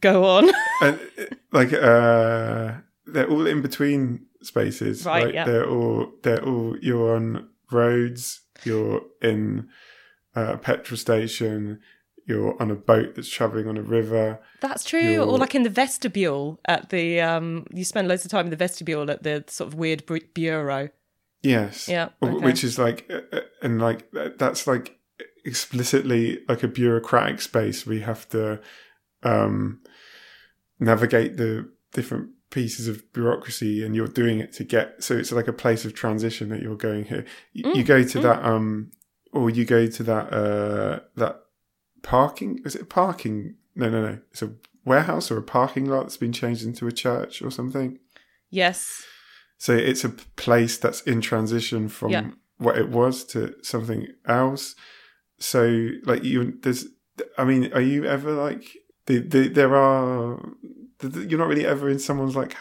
[0.00, 0.50] go on
[0.82, 0.98] and
[1.52, 2.72] like uh
[3.06, 5.44] they're all in between spaces Right, like yeah.
[5.44, 9.68] they're all they're all you're on roads you're in
[10.34, 11.80] a petrol station
[12.26, 15.00] you're on a boat that's traveling on a river That's true.
[15.00, 18.50] You're- Or like in the vestibule at the um you spend loads of time in
[18.50, 20.88] the vestibule at the sort of weird bureau.
[21.42, 22.10] Yes Yeah.
[22.22, 22.44] Okay.
[22.44, 24.96] which is like uh, uh, and like that's like
[25.44, 28.60] explicitly like a bureaucratic space we have to
[29.22, 29.80] um
[30.78, 35.48] navigate the different pieces of bureaucracy and you're doing it to get so it's like
[35.48, 38.22] a place of transition that you're going here you, you Mm, go to mm.
[38.22, 38.90] that um
[39.32, 41.40] or you go to that uh that
[42.02, 44.52] parking is it parking no no no it's a
[44.84, 47.98] warehouse or a parking lot that's been changed into a church or something
[48.50, 49.04] yes.
[49.62, 52.30] So it's a place that's in transition from Yeah.
[52.58, 54.74] what it was to something else.
[55.38, 56.86] So like you, there's,
[57.38, 58.64] I mean, are you ever like,
[59.06, 60.44] the, the, there are,
[61.00, 62.56] you're not really ever in someone's like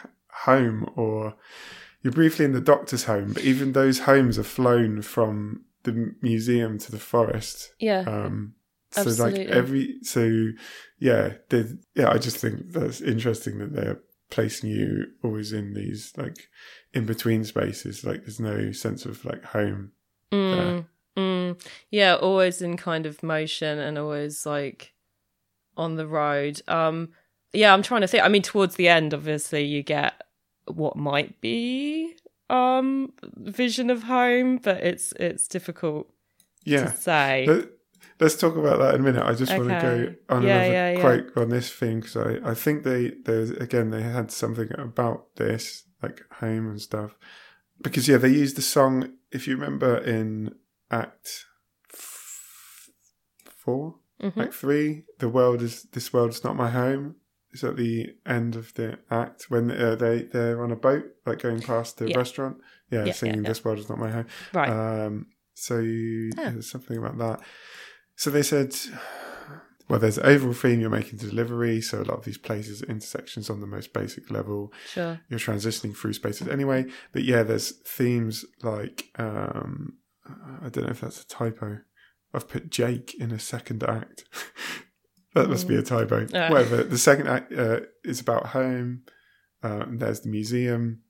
[0.45, 1.33] home or
[2.03, 6.77] you're briefly in the doctor's home, but even those homes are flown from the museum
[6.77, 7.73] to the forest.
[7.79, 8.01] Yeah.
[8.01, 8.53] Um,
[8.91, 9.47] so Absolutely.
[9.47, 10.49] like every, so
[10.99, 11.33] yeah,
[11.95, 16.47] yeah, I just think that's interesting that they're placing you always in these like
[16.93, 18.03] in between spaces.
[18.03, 19.91] Like there's no sense of like home.
[20.31, 20.85] Mm,
[21.17, 21.61] mm.
[21.89, 24.93] Yeah, always in kind of motion and always like
[25.77, 26.61] on the road.
[26.67, 27.09] Um
[27.53, 28.23] yeah, I'm trying to think.
[28.23, 30.21] I mean towards the end obviously you get
[30.65, 32.15] what might be
[32.49, 36.09] um vision of home, but it's it's difficult
[36.65, 36.85] Yeah.
[36.91, 37.45] to say.
[37.47, 37.69] Let,
[38.19, 39.23] us talk about that in a minute.
[39.25, 40.99] I just want to go on Yeah, another yeah, yeah.
[41.01, 45.35] quote on this thing because I, I think they there's again they had something about
[45.37, 47.11] this like home and stuff
[47.81, 50.53] because yeah they used the song if you remember in
[50.89, 51.45] Act
[51.91, 52.89] f-
[53.55, 54.41] four Mhm.
[54.43, 57.15] Act three the world is this world is not my home
[57.53, 61.39] is at the end of the act when uh, they they're on a boat like
[61.39, 62.17] going past the Yeah.
[62.17, 62.57] restaurant
[62.89, 64.69] yeah, Yeah, singing yeah, this world is not my home Right.
[64.69, 67.41] um, so there's something about that.
[68.15, 68.75] So they said,
[69.91, 71.81] well, there's an overall theme you're making to delivery.
[71.81, 74.71] So a lot of these places intersections on the most basic level.
[74.87, 75.19] sure.
[75.27, 76.85] You're transitioning through spaces anyway.
[77.11, 81.79] But yeah, there's themes like um, I don't know if that's a typo.
[82.33, 84.23] I've put Jake in a second act.
[85.35, 86.25] that must be a typo.
[86.33, 86.49] Ah.
[86.49, 86.83] Whatever.
[86.83, 89.01] The second act uh, is about home.
[89.61, 91.01] Uh, and there's the museum.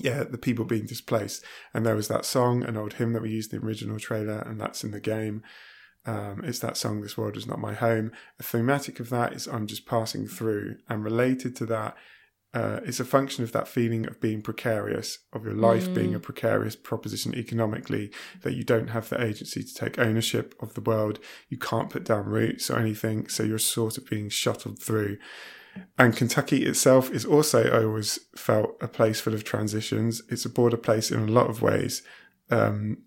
[0.00, 1.44] Yeah, the people being displaced.
[1.74, 4.38] And there was that song, an old hymn that we used in the original trailer,
[4.38, 5.42] and that's in the game.
[6.06, 8.12] Um, it's that song, This World Is Not My Home.
[8.38, 10.76] The thematic of that is I'm just passing through.
[10.88, 11.96] And related to that,
[12.54, 16.20] uh, it's a function of that feeling of being precarious, of your life being a
[16.20, 18.10] precarious proposition economically,
[18.42, 21.18] that you don't have the agency to take ownership of the world.
[21.48, 23.28] You can't put down roots or anything.
[23.28, 25.18] So you're sort of being shuttled through.
[25.98, 30.22] and Kentucky itself is also, I always felt, a place full of transitions.
[30.30, 32.02] It's a border place in a lot of ways.
[32.50, 32.98] Um,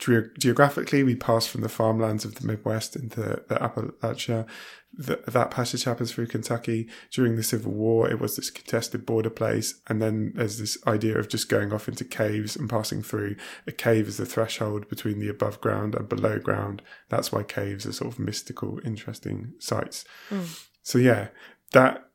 [0.00, 4.46] ge- geographically, we pass from the farmlands of the Midwest into the Appalachia.
[4.92, 6.88] The, that passage happens through Kentucky.
[7.12, 9.80] During the Civil War, it was this contested border place.
[9.86, 13.36] And then there's this idea of just going off into caves and passing through.
[13.68, 16.82] A cave is the threshold between the above ground and below ground.
[17.08, 20.04] That's why caves are sort of mystical, interesting sites.
[20.28, 20.44] Hmm.
[20.82, 21.28] So, yeah,
[21.72, 22.10] that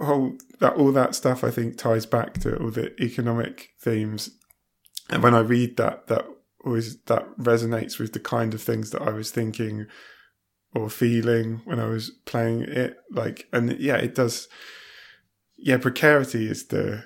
[0.00, 4.30] whole that all that stuff I think ties back to all the economic themes.
[5.10, 6.26] And when I read that, that
[6.64, 9.86] always that resonates with the kind of things that I was thinking
[10.74, 12.96] or feeling when I was playing it.
[13.10, 14.48] Like, and yeah, it does.
[15.56, 17.04] Yeah, precarity is the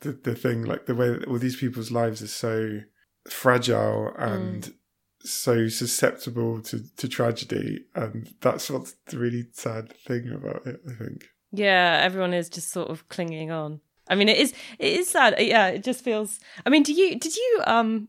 [0.00, 0.62] the the thing.
[0.64, 2.80] Like the way all these people's lives are so
[3.28, 4.72] fragile and
[5.20, 10.80] so susceptible to to tragedy, and that's what's the really sad thing about it.
[10.88, 11.24] I think.
[11.52, 13.80] Yeah, everyone is just sort of clinging on.
[14.08, 15.34] I mean, it is it is sad.
[15.38, 16.38] Yeah, it just feels.
[16.64, 18.08] I mean, do you did you um?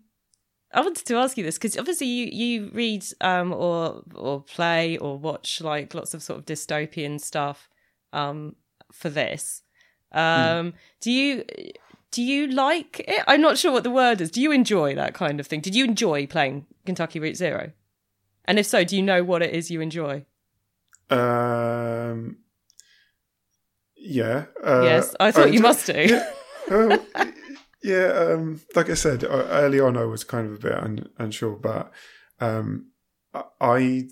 [0.73, 4.97] I wanted to ask you this because obviously you you read um or or play
[4.97, 7.69] or watch like lots of sort of dystopian stuff
[8.13, 8.55] um
[8.91, 9.61] for this.
[10.11, 11.43] Um, do you
[12.11, 13.23] do you like it?
[13.27, 14.31] I'm not sure what the word is.
[14.31, 15.61] Do you enjoy that kind of thing?
[15.61, 17.71] Did you enjoy playing Kentucky Route Zero?
[18.45, 20.25] And if so, do you know what it is you enjoy?
[21.09, 22.37] Um.
[23.95, 24.45] Yeah.
[24.63, 26.21] Uh, yes, I thought you must do.
[27.83, 28.07] Yeah.
[28.33, 31.55] Um, like I said uh, early on, I was kind of a bit un- unsure,
[31.57, 31.91] but
[32.39, 32.91] um,
[33.61, 34.07] I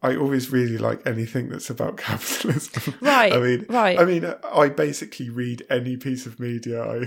[0.00, 2.94] I always really like anything that's about capitalism.
[3.00, 3.98] Right, I mean, right.
[3.98, 6.82] I mean, I basically read any piece of media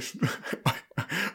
[0.66, 0.74] I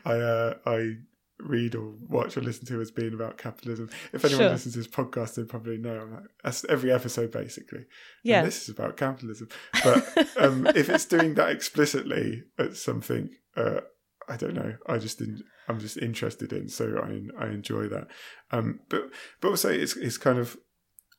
[0.05, 0.93] I uh, I
[1.39, 3.89] read or watch or listen to as being about capitalism.
[4.13, 4.51] If anyone Sure.
[4.51, 6.09] listens to this podcast, they probably know.
[6.11, 7.79] Like, that's every episode basically.
[7.81, 7.87] And
[8.25, 8.43] Yeah.
[8.43, 9.49] this is about capitalism.
[9.85, 13.81] But um, if it's doing that explicitly at something, uh,
[14.29, 14.75] I don't know.
[14.87, 15.43] I just didn't.
[15.69, 18.09] I'm just interested in, so I I enjoy that.
[18.51, 19.11] Um, but
[19.41, 20.57] but also it's it's kind of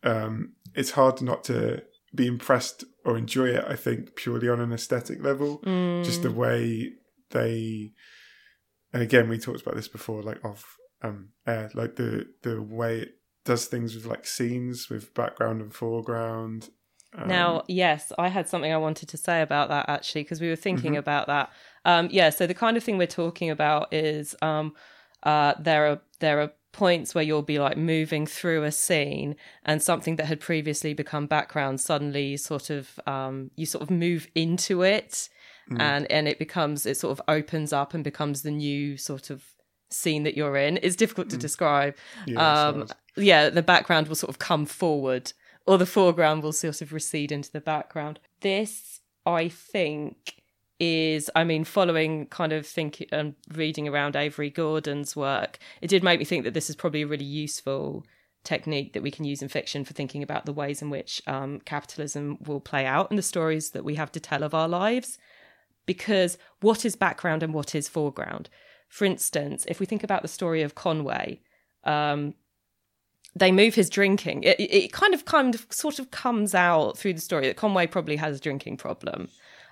[0.04, 1.84] um, it's hard not to
[2.16, 3.66] be impressed or enjoy it.
[3.68, 5.62] I think purely on an aesthetic level,
[6.04, 6.24] just Mm.
[6.24, 6.92] the way
[7.32, 7.94] they.
[8.94, 13.00] And again, we talked about this before, like off um, air, like the the way
[13.00, 13.10] it
[13.46, 16.70] does things with like scenes with background and foreground.
[17.16, 20.50] Um, Now, yes, I had something I wanted to say about that actually, because we
[20.50, 21.00] were thinking Mm-hmm.
[21.00, 21.52] about that.
[21.86, 24.74] Um, yeah, so the kind of thing we're talking about is um,
[25.24, 29.82] uh, there are there are points where you'll be like moving through a scene and
[29.82, 34.84] something that had previously become background suddenly sort of um, you sort of move into
[34.84, 35.30] it
[35.70, 35.82] Mm.
[35.82, 39.44] and and it becomes it sort of opens up and becomes the new sort of
[39.90, 40.80] scene that you're in.
[40.82, 41.94] It's difficult to describe.
[42.26, 42.34] Mm.
[42.34, 45.34] Yeah, um, yeah, the background will sort of come forward,
[45.68, 48.20] or the foreground will sort of recede into the background.
[48.42, 50.42] This, I think,
[50.80, 56.04] is, I mean, following kind of thinking and reading around Avery Gordon's work, it did
[56.04, 58.06] make me think that this is probably a really useful
[58.44, 61.60] technique that we can use in fiction for thinking about the ways in which um,
[61.66, 65.18] capitalism will play out in the stories that we have to tell of our lives.
[65.86, 68.50] Because what is background and what is foreground?
[68.88, 71.42] For instance, if we think about the story of Conway,
[71.84, 72.36] um,
[73.40, 74.44] they move his drinking.
[74.44, 77.58] It, it it kind of kind of sort of comes out through the story that
[77.58, 79.30] Conway probably has a drinking problem.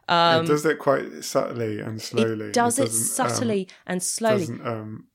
[0.08, 2.48] it does it quite subtly and slowly.
[2.48, 4.40] It does it, doesn't, um, subtly and slowly.
[4.40, 5.08] doesn't um,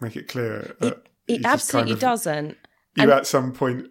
[0.00, 0.76] make it clear.
[0.80, 2.48] It, it absolutely kind of- doesn't.
[2.96, 3.88] You and- at some point,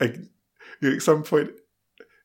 [0.00, 1.50] you at some point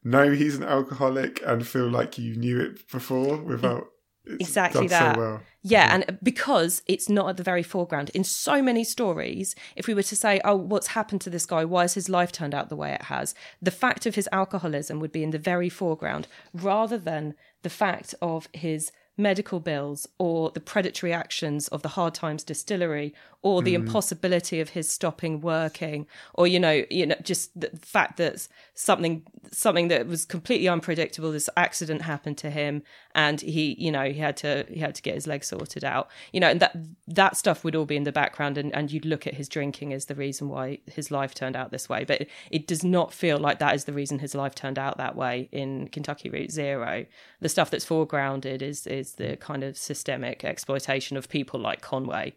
[0.03, 3.94] know he's an alcoholic and feel like you knew it before without it's
[4.27, 5.15] Exactly that.
[5.15, 5.41] So well.
[5.61, 8.11] Yeah, and because it's not at the very foreground.
[8.13, 11.65] In so many stories, if we were to say, oh, what's happened to this guy?
[11.65, 13.33] Why has his life turned out the way it has?
[13.61, 17.33] The fact of his alcoholism would be in the very foreground rather than
[17.63, 23.13] the fact of his medical bills or the predatory actions of the hard times distillery
[23.45, 23.75] or the mm.
[23.75, 29.21] impossibility of his stopping working or you know you know just the fact that something
[29.51, 32.81] something that was completely unpredictable this accident happened to him
[33.13, 36.09] and he you know he had to he had to get his leg sorted out.
[36.33, 36.75] You know and that
[37.07, 39.93] that stuff would all be in the background and, and you'd look at his drinking
[39.93, 42.03] as the reason why his life turned out this way.
[42.03, 44.97] But it, it does not feel like that is the reason his life turned out
[44.97, 47.05] that way in Kentucky Route Zero.
[47.41, 52.33] The stuff that's foregrounded is is the kind of systemic exploitation of people like Conway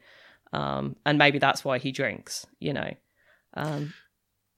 [0.53, 2.91] um, and maybe that's why he drinks you know
[3.55, 3.93] um,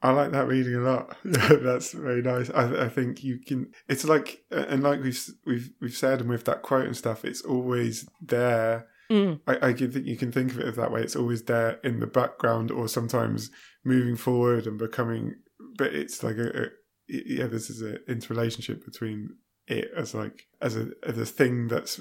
[0.02, 1.16] I like that reading a lot.
[1.24, 2.50] That's very nice.
[2.50, 3.72] I, I think you can.
[3.88, 7.42] It's like, and like we've we've we've said, and with that quote and stuff, it's
[7.42, 8.88] always there.
[9.10, 11.02] mm, I, I can think you can think of it that way.
[11.02, 13.50] It's always there in the background, or sometimes
[13.84, 15.34] moving forward and becoming.
[15.76, 16.66] But it's like a, a
[17.08, 19.36] yeah, this is an interrelationship between
[19.66, 22.00] it as like as a as a thing that's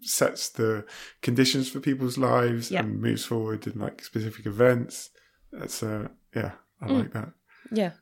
[0.00, 0.84] sets the
[1.22, 2.80] conditions for people's lives Yeah.
[2.80, 5.10] and moves forward in like specific events.
[5.52, 6.98] That's uh yeah, I Mm.
[6.98, 7.32] like that.
[7.72, 7.92] Yeah.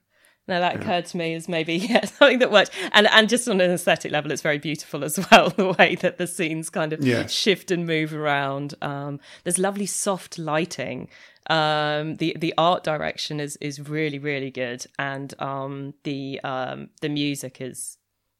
[0.46, 0.80] Now that Yeah.
[0.80, 4.12] occurred to me as maybe yeah, something that worked, and and just on an aesthetic
[4.12, 5.50] level, it's very beautiful as well.
[5.50, 8.74] The way that the scenes kind of shift and move around.
[8.80, 11.08] Um, there's lovely soft lighting.
[11.50, 17.08] Um, the the art direction is is really really good, and um, the um, the
[17.10, 17.98] music is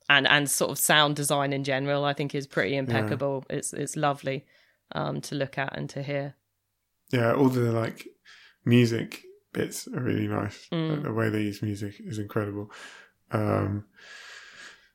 [0.08, 3.44] and and sort of sound design in general, I think is pretty impeccable.
[3.50, 4.46] It's it's lovely
[4.92, 6.34] um, to look at and to hear.
[7.10, 8.08] Yeah, all the like
[8.64, 10.68] music bits are really nice.
[10.72, 10.90] Mm.
[10.90, 12.70] Like, the way they use music is incredible.
[13.30, 13.84] Um,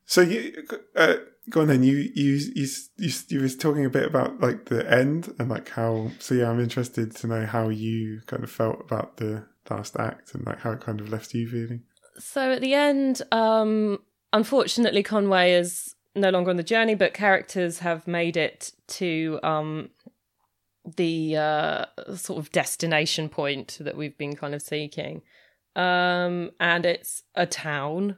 [0.05, 0.63] so you
[0.95, 1.15] uh,
[1.49, 1.83] go on then.
[1.83, 5.69] You you you you you was talking a bit about like the end and like
[5.69, 6.11] how.
[6.19, 10.33] So yeah, I'm interested to know how you kind of felt about the last act
[10.33, 11.83] and like how it kind of left you feeling.
[12.19, 13.99] So at the end, um,
[14.33, 19.89] unfortunately, Conway is no longer on the journey, but characters have made it to um,
[20.97, 25.21] the uh, sort of destination point that we've been kind of seeking.
[25.75, 28.17] Um, and it's a town,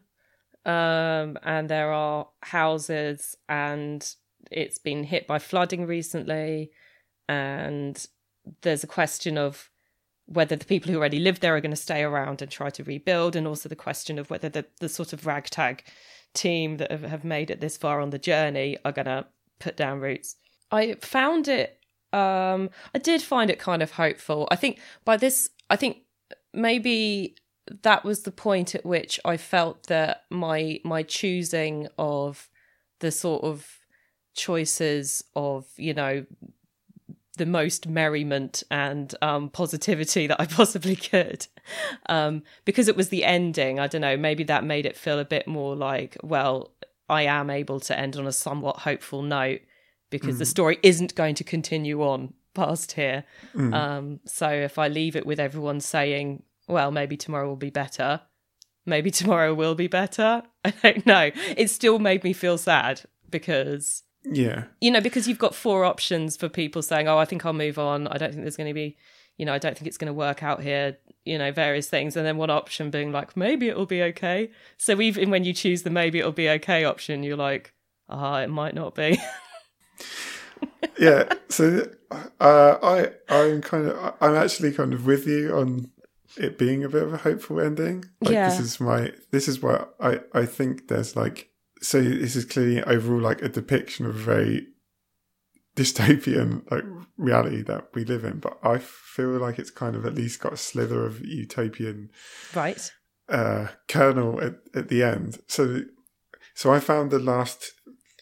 [0.66, 4.16] um, and there are houses, and
[4.52, 6.72] it's been hit by flooding recently,
[7.30, 8.06] and
[8.62, 9.70] there's a question of
[10.26, 12.84] whether the people who already live there are going to stay around and try to
[12.84, 15.84] rebuild, and also the question of whether the, the sort of ragtag
[16.34, 19.26] team that have, have made it this far on the journey are going to
[19.60, 20.36] put down roots.
[20.72, 21.80] I found it,
[22.12, 24.48] um, I did find it kind of hopeful.
[24.52, 26.00] I think by this, I think
[26.54, 27.36] maybe
[27.84, 32.50] that was the point at which I felt that my my choosing of
[33.00, 33.80] the sort of
[34.34, 36.26] choices of you know
[37.36, 41.48] the most merriment and um, positivity that I possibly could.
[42.08, 45.26] Um, because it was the ending, I don't know, maybe that made it feel a
[45.26, 46.72] bit more like, well,
[47.10, 49.62] I am able to end on a somewhat hopeful note
[50.10, 53.26] because the story isn't going to continue on past here.
[53.74, 58.22] Um, so if I leave it with everyone saying, well, maybe tomorrow will be better,
[58.86, 61.32] maybe tomorrow will be better, I don't know.
[61.56, 66.36] It still made me feel sad because Yeah, you know, because you've got four options
[66.38, 68.08] for people saying, "Oh, I think I'll move on.
[68.08, 68.98] I don't think there's going to be,
[69.38, 72.16] you know, I don't think it's going to work out here." You know, various things,
[72.16, 75.84] and then one option being like, "Maybe it'll be okay." So even when you choose
[75.84, 77.74] the "maybe it'll be okay" option, you're like,
[78.10, 79.20] "Ah, it might not be."
[81.00, 81.32] yeah.
[81.50, 81.90] So
[82.40, 85.92] uh, I I'm kind of I'm actually kind of with you on
[86.38, 88.06] it being a bit of a hopeful ending.
[88.22, 88.50] Like Yeah.
[88.50, 91.50] this is my this is what I I think there's like
[91.82, 94.68] so this is clearly overall like a depiction of a very
[95.76, 96.84] dystopian like
[97.18, 100.54] reality that we live in, but I feel like it's kind of at least got
[100.54, 102.12] a slither of utopian
[102.54, 102.92] right.
[103.30, 105.40] uh, kernel at, at the end.
[105.48, 105.82] So,
[106.54, 107.72] so I found the last.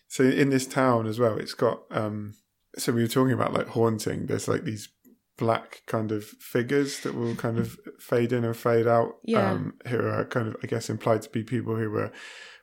[0.07, 1.83] So in this town as well, it's got.
[1.91, 2.35] Um,
[2.77, 4.25] so we were talking about like haunting.
[4.25, 4.89] There's like these
[5.37, 9.17] black kind of figures that will kind of fade in and fade out.
[9.23, 9.51] Yeah.
[9.51, 12.11] Um, who are kind of, I guess, implied to be people who were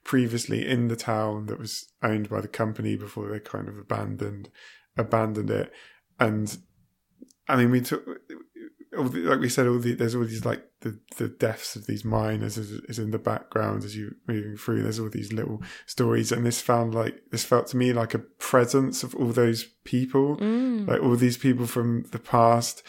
[0.04, 4.50] previously in the town that was owned by the company before they kind of abandoned
[4.96, 5.72] abandoned it.
[6.18, 6.56] And
[7.48, 8.04] I mean, we took
[8.92, 12.04] the, like we said, all the there's all these like the the deaths of these
[12.04, 14.82] miners is, is in the background as you moving through.
[14.82, 18.18] There's all these little stories, and this found like this felt to me like a
[18.18, 20.88] presence of all those people, Mm.
[20.88, 22.82] like all these people from the past,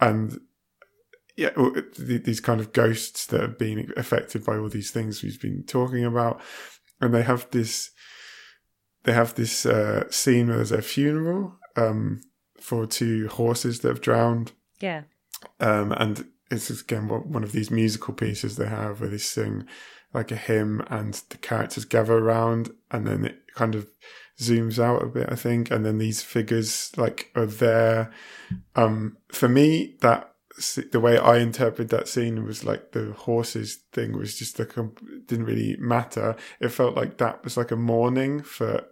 [0.00, 0.40] and
[1.36, 1.50] yeah,
[1.98, 6.04] these kind of ghosts that have been affected by all these things we've been talking
[6.04, 6.40] about,
[7.00, 7.90] and they have this
[9.04, 12.20] they have this uh, scene where there's a funeral um,
[12.60, 15.02] for two horses that have drowned Yeah.
[15.60, 19.66] um, and it's again one one of these musical pieces they have where they sing
[20.14, 23.88] like a hymn and the characters gather around and then it kind of
[24.40, 28.12] zooms out a bit i think and then these figures like are there
[28.76, 30.33] um for me that
[30.92, 35.00] the way i interpreted that scene was like the horses thing was just the comp-
[35.26, 38.84] didn't really matter it felt like that was like a mourning for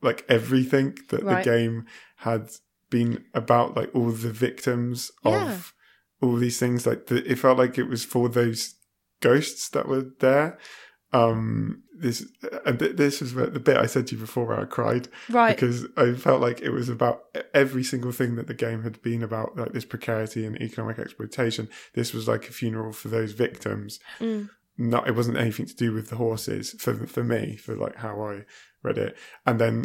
[0.00, 1.44] like everything that Right.
[1.44, 1.84] the game
[2.16, 2.50] had
[2.90, 5.52] been about like all the victims Yeah.
[5.52, 5.74] of
[6.22, 8.74] all these things like the, it felt like it was for those
[9.20, 10.58] ghosts that were there
[11.14, 12.26] um this
[12.66, 15.08] and th- this was the bit i said to you before where i cried.
[15.30, 15.54] Right.
[15.56, 17.22] because i felt like it was about
[17.54, 21.68] every single thing that the game had been about like this precarity and economic exploitation.
[21.94, 24.00] This was like a funeral for those victims.
[24.18, 24.50] Mm.
[24.76, 28.20] not it wasn't anything to do with the horses for for me for like how
[28.20, 28.44] i
[28.82, 29.16] read it.
[29.46, 29.84] And then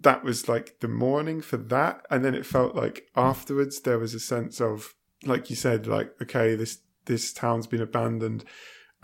[0.00, 2.06] that was like the mourning for that.
[2.10, 4.94] And then it felt like afterwards there was a sense of
[5.24, 8.44] like you said like okay this this town's been abandoned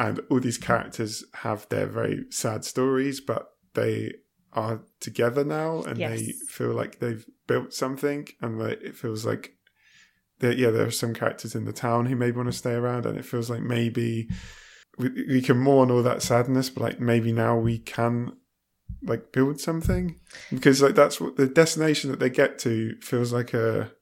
[0.03, 4.13] and all these characters have their very sad stories, but they
[4.53, 9.57] are together now and they feel like they've built something, and it feels like.
[10.41, 13.07] That, yeah, there are some characters in the town who maybe want to stay around,
[13.07, 14.29] and it feels like maybe
[14.99, 18.33] we, we can mourn all that sadness, but like maybe now we can
[19.05, 20.19] like build something
[20.51, 23.93] because like that's what the destination that they get to feels like a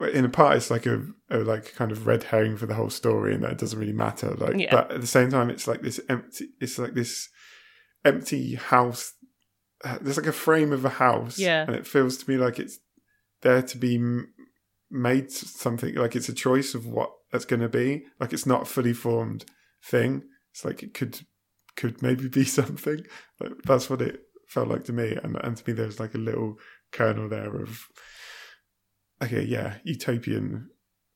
[0.00, 2.90] in a part it's like a, a like kind of red herring for the whole
[2.90, 4.70] story and that it doesn't really matter like Yeah.
[4.70, 7.28] but at the same time it's like this empty it's like this
[8.04, 9.12] empty house
[9.84, 11.64] uh, there's like a frame of a house Yeah.
[11.66, 12.78] and it feels to me like it's
[13.42, 13.98] there to be
[14.90, 18.62] made something like it's a choice of what that's going to be like it's not
[18.62, 19.44] a fully formed
[19.84, 20.22] thing
[20.52, 21.20] it's like it could
[21.76, 23.04] could maybe be something
[23.40, 26.18] like, that's what it felt like to me and, and to me there's like a
[26.18, 26.56] little
[26.92, 27.80] kernel there of
[29.22, 30.68] okay yeah utopian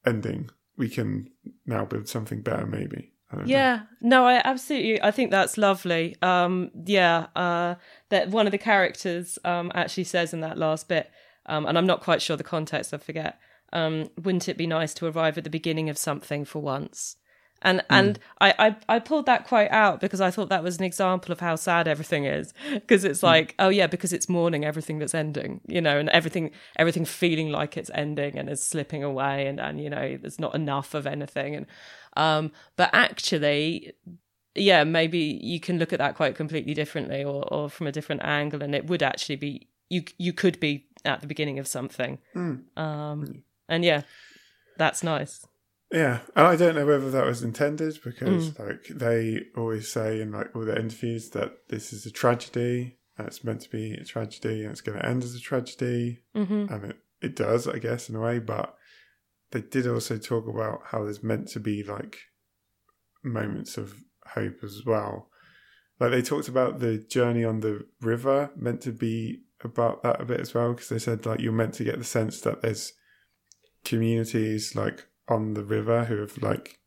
[0.07, 1.30] ending we can
[1.66, 3.55] now build something better maybe don't know.
[3.55, 5.03] Yeah, no, I absolutely.
[5.03, 6.16] I think that's lovely.
[6.22, 7.76] Um, yeah, uh,
[8.11, 11.11] that one of the characters um actually says in that last bit,
[11.46, 12.92] um, and I'm not quite sure the context.
[12.94, 13.38] I forget.
[13.72, 17.16] Um, wouldn't it be nice to arrive at the beginning of something for once?
[17.64, 20.84] And and I, I I pulled that quote out because I thought that was an
[20.84, 22.52] example of how sad everything is.
[22.72, 26.50] Because it's like, oh yeah, because it's mourning everything that's ending, you know, and everything
[26.76, 30.54] everything feeling like it's ending and is slipping away, and and you know, there's not
[30.54, 31.66] enough of anything, and
[32.16, 33.92] um, but actually,
[34.54, 38.22] yeah, maybe you can look at that quite completely differently, or or from a different
[38.24, 42.18] angle, and it would actually be you you could be at the beginning of something,
[42.76, 44.02] um, and yeah,
[44.78, 45.46] that's nice.
[45.93, 48.59] Yeah, and I don't know whether that was intended because Mm.
[48.66, 53.26] like they always say in like all their interviews that this is a tragedy and
[53.26, 56.64] it's meant to be a tragedy and it's going to end as a tragedy hmm
[56.70, 58.38] and it, it does, I guess, in a way.
[58.38, 58.74] But
[59.51, 62.18] they did also talk about how there's meant to be like
[63.22, 63.95] moments of
[64.28, 65.28] hope as well.
[66.01, 70.24] Like they talked about the journey on the river meant to be about that a
[70.24, 72.95] bit as well because they said like you're meant to get the sense that there's
[73.84, 76.78] communities like on the river who have like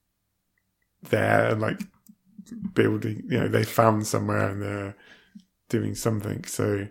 [1.04, 1.82] there and like
[2.74, 4.96] building you know they found somewhere and they're
[5.70, 6.88] doing something so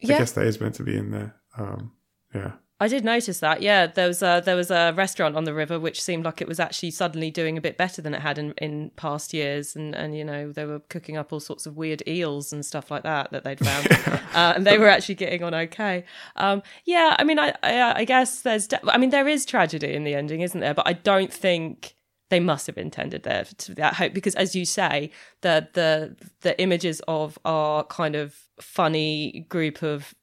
[0.00, 1.36] Yeah, I guess that is meant to be in there.
[1.56, 1.92] Um,
[2.34, 2.52] yeah.
[2.80, 3.60] I did notice that.
[3.60, 6.46] Yeah, there was a there was a restaurant on the river which seemed like it
[6.46, 9.96] was actually suddenly doing a bit better than it had in, in past years, and
[9.96, 13.02] and you know they were cooking up all sorts of weird eels and stuff like
[13.02, 13.88] that that they'd found,
[14.34, 16.04] uh, and they were actually getting on okay.
[16.36, 19.92] Um, yeah, I mean, I I, I guess there's de- I mean there is tragedy
[19.92, 20.74] in the ending, isn't there?
[20.74, 21.96] But I don't think
[22.30, 25.10] they must have intended there to that hope because as you say
[25.40, 30.14] the the the images of our kind of funny group of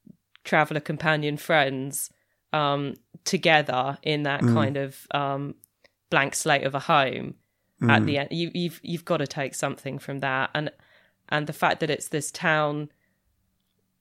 [0.46, 2.12] traveler companion friends
[2.56, 2.94] um
[3.26, 5.56] together in that kind of um
[6.10, 7.36] blank slate of a home
[7.90, 8.30] at the end.
[8.32, 10.50] You you've you've got to take something from that.
[10.56, 10.72] And
[11.30, 12.90] and the fact that it's this town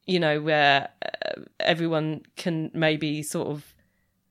[0.07, 3.75] you know where uh, everyone can maybe sort of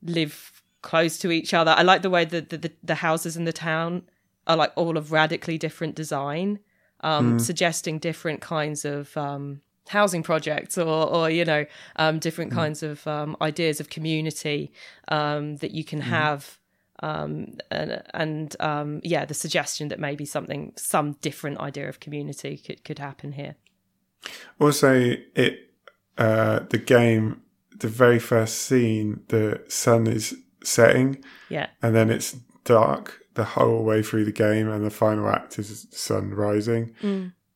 [0.02, 1.74] live close to each other.
[1.76, 4.02] I like the way that the, the, the houses in the town
[4.46, 6.60] are like all of radically different design
[7.00, 11.66] um suggesting different kinds of um housing projects or or you know
[11.96, 14.72] um different kinds of um ideas of community
[15.08, 16.58] um that you can have
[17.02, 22.56] um and, and um yeah the suggestion that maybe something some different idea of community
[22.56, 23.56] could could happen here.
[24.60, 25.70] Also, it
[26.16, 27.42] uh, the game,
[27.76, 31.68] the very first scene, the sun is setting, yeah.
[31.82, 35.86] And then it's dark the whole way through the game, and the final act is
[35.90, 36.94] sun rising.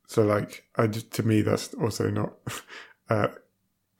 [0.09, 2.33] So, like, I just, to me, that's also not
[3.11, 3.29] uh,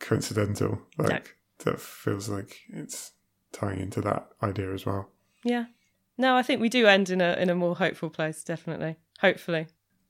[0.01, 0.81] coincidental.
[0.99, 3.13] Like, that feels like it's
[3.53, 5.09] tying into that idea as well.
[5.45, 5.65] yeah
[6.19, 9.67] no i think we do end in a in a more hopeful place definitely hopefully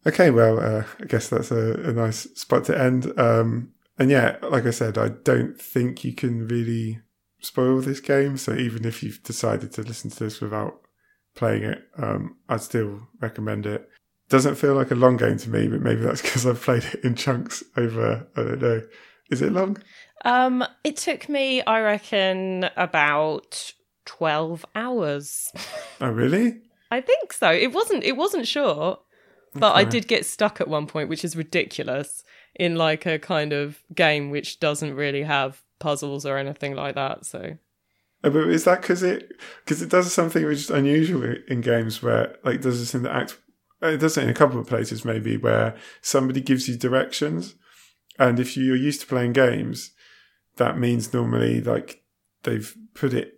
[0.06, 3.12] Okay, well, uh, I guess that's a, a nice spot to end.
[3.18, 7.00] Um, and yeah, like I said, I don't think you can really
[7.40, 8.36] spoil this game.
[8.36, 10.80] So even if you've decided to listen to this without
[11.34, 13.88] playing it, um, I'd still recommend it.
[14.28, 17.04] Doesn't feel like a long game to me, but maybe that's because I've played it
[17.04, 18.82] in chunks over, I don't know.
[19.30, 19.78] Is it long?
[20.24, 23.72] um it took me i reckon about
[24.06, 25.52] 12 hours
[26.00, 26.56] Oh, really?
[26.90, 27.50] I think so.
[27.52, 29.00] It wasn't it wasn't short,
[29.54, 32.24] but I did get stuck at one point, which is ridiculous
[32.54, 37.24] in like a kind of game which doesn't really have puzzles or anything like that.
[37.26, 37.58] So
[38.24, 39.32] Uh, But is that because it
[39.64, 43.12] because it does something which is unusual in games where like does this in the
[43.14, 43.38] act?
[43.82, 47.54] Uh, It does in a couple of places maybe where somebody gives you directions,
[48.18, 49.92] and if you're used to playing games,
[50.56, 52.02] that means normally like
[52.42, 53.34] they've put it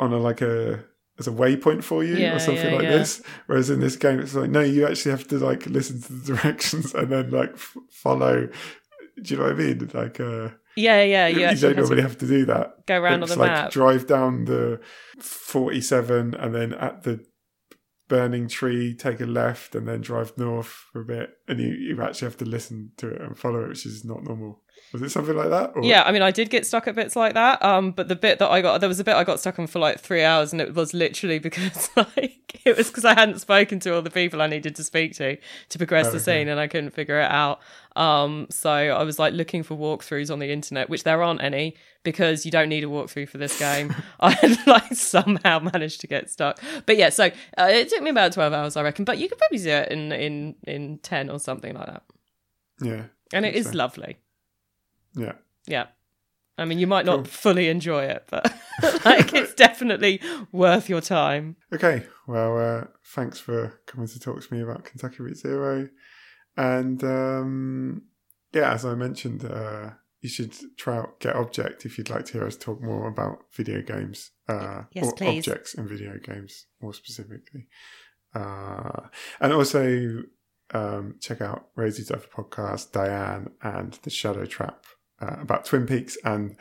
[0.00, 0.84] on a like a
[1.18, 2.98] as a waypoint for you Yeah, or something yeah, like yeah.
[2.98, 3.22] this.
[3.46, 6.26] Whereas in this game, it's like no, you actually have to like listen to the
[6.34, 8.48] directions and then like f- follow.
[9.22, 9.90] Do you know what I mean?
[9.94, 11.28] Like, uh, Yeah, yeah.
[11.28, 12.84] you, You, don't normally have to do that.
[12.86, 13.70] go around on the like map.
[13.70, 14.80] drive down the
[15.20, 17.24] 47 and then at the
[18.14, 22.00] burning tree take a left and then drive north for a bit and you, you
[22.00, 24.60] actually have to listen to it and follow it which is not normal
[24.94, 25.82] was it something like that or?
[25.82, 27.60] Yeah, I mean, I did get stuck at bits like that.
[27.64, 29.66] Um, but the bit that I got, there was a bit I got stuck on
[29.66, 33.40] for like three hours, and it was literally because like it was because I hadn't
[33.40, 35.36] spoken to all the people I needed to speak to
[35.70, 36.18] to progress the Okay.
[36.42, 37.58] scene, and I couldn't figure it out.
[37.96, 41.74] Um, so I was like looking for walkthroughs on the internet, which there aren't any
[42.04, 43.92] because you don't need a walkthrough for this game.
[44.20, 48.10] I had like somehow managed to get stuck, but yeah, so uh, it took me
[48.10, 49.04] about twelve hours, I reckon.
[49.04, 52.02] But you could probably do it in in in ten or something like that,
[52.80, 53.72] yeah and it is so.
[53.72, 54.18] lovely.
[55.14, 55.32] Yeah
[55.66, 55.86] Yeah.
[56.56, 57.24] I mean, you might not Cool.
[57.24, 58.44] fully enjoy it, but
[59.04, 60.20] like it's definitely
[60.52, 61.56] worth your time.
[61.72, 62.84] okay well uh,
[63.14, 65.88] thanks for coming to talk to me about kentucky route zero
[66.56, 68.02] and um,
[68.52, 69.90] yeah as i mentioned uh,
[70.22, 73.38] you should try out get object if you'd like to hear us talk more about
[73.52, 75.38] video games uh, Yes, or please.
[75.48, 77.66] objects in video games more specifically
[78.34, 79.00] uh,
[79.40, 80.22] and also
[80.72, 84.86] um, check out Rosie's other podcast, Diane, and The Shadow Trap
[85.24, 86.56] uh, about Twin Peaks and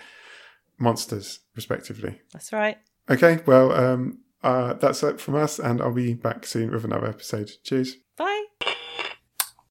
[0.80, 2.22] monsters, respectively.
[2.32, 2.78] That's right.
[3.10, 7.08] Okay, well, um, uh, that's it from us, and I'll be back soon with another
[7.08, 7.52] episode.
[7.64, 7.98] Cheers.
[8.18, 8.46] Bye.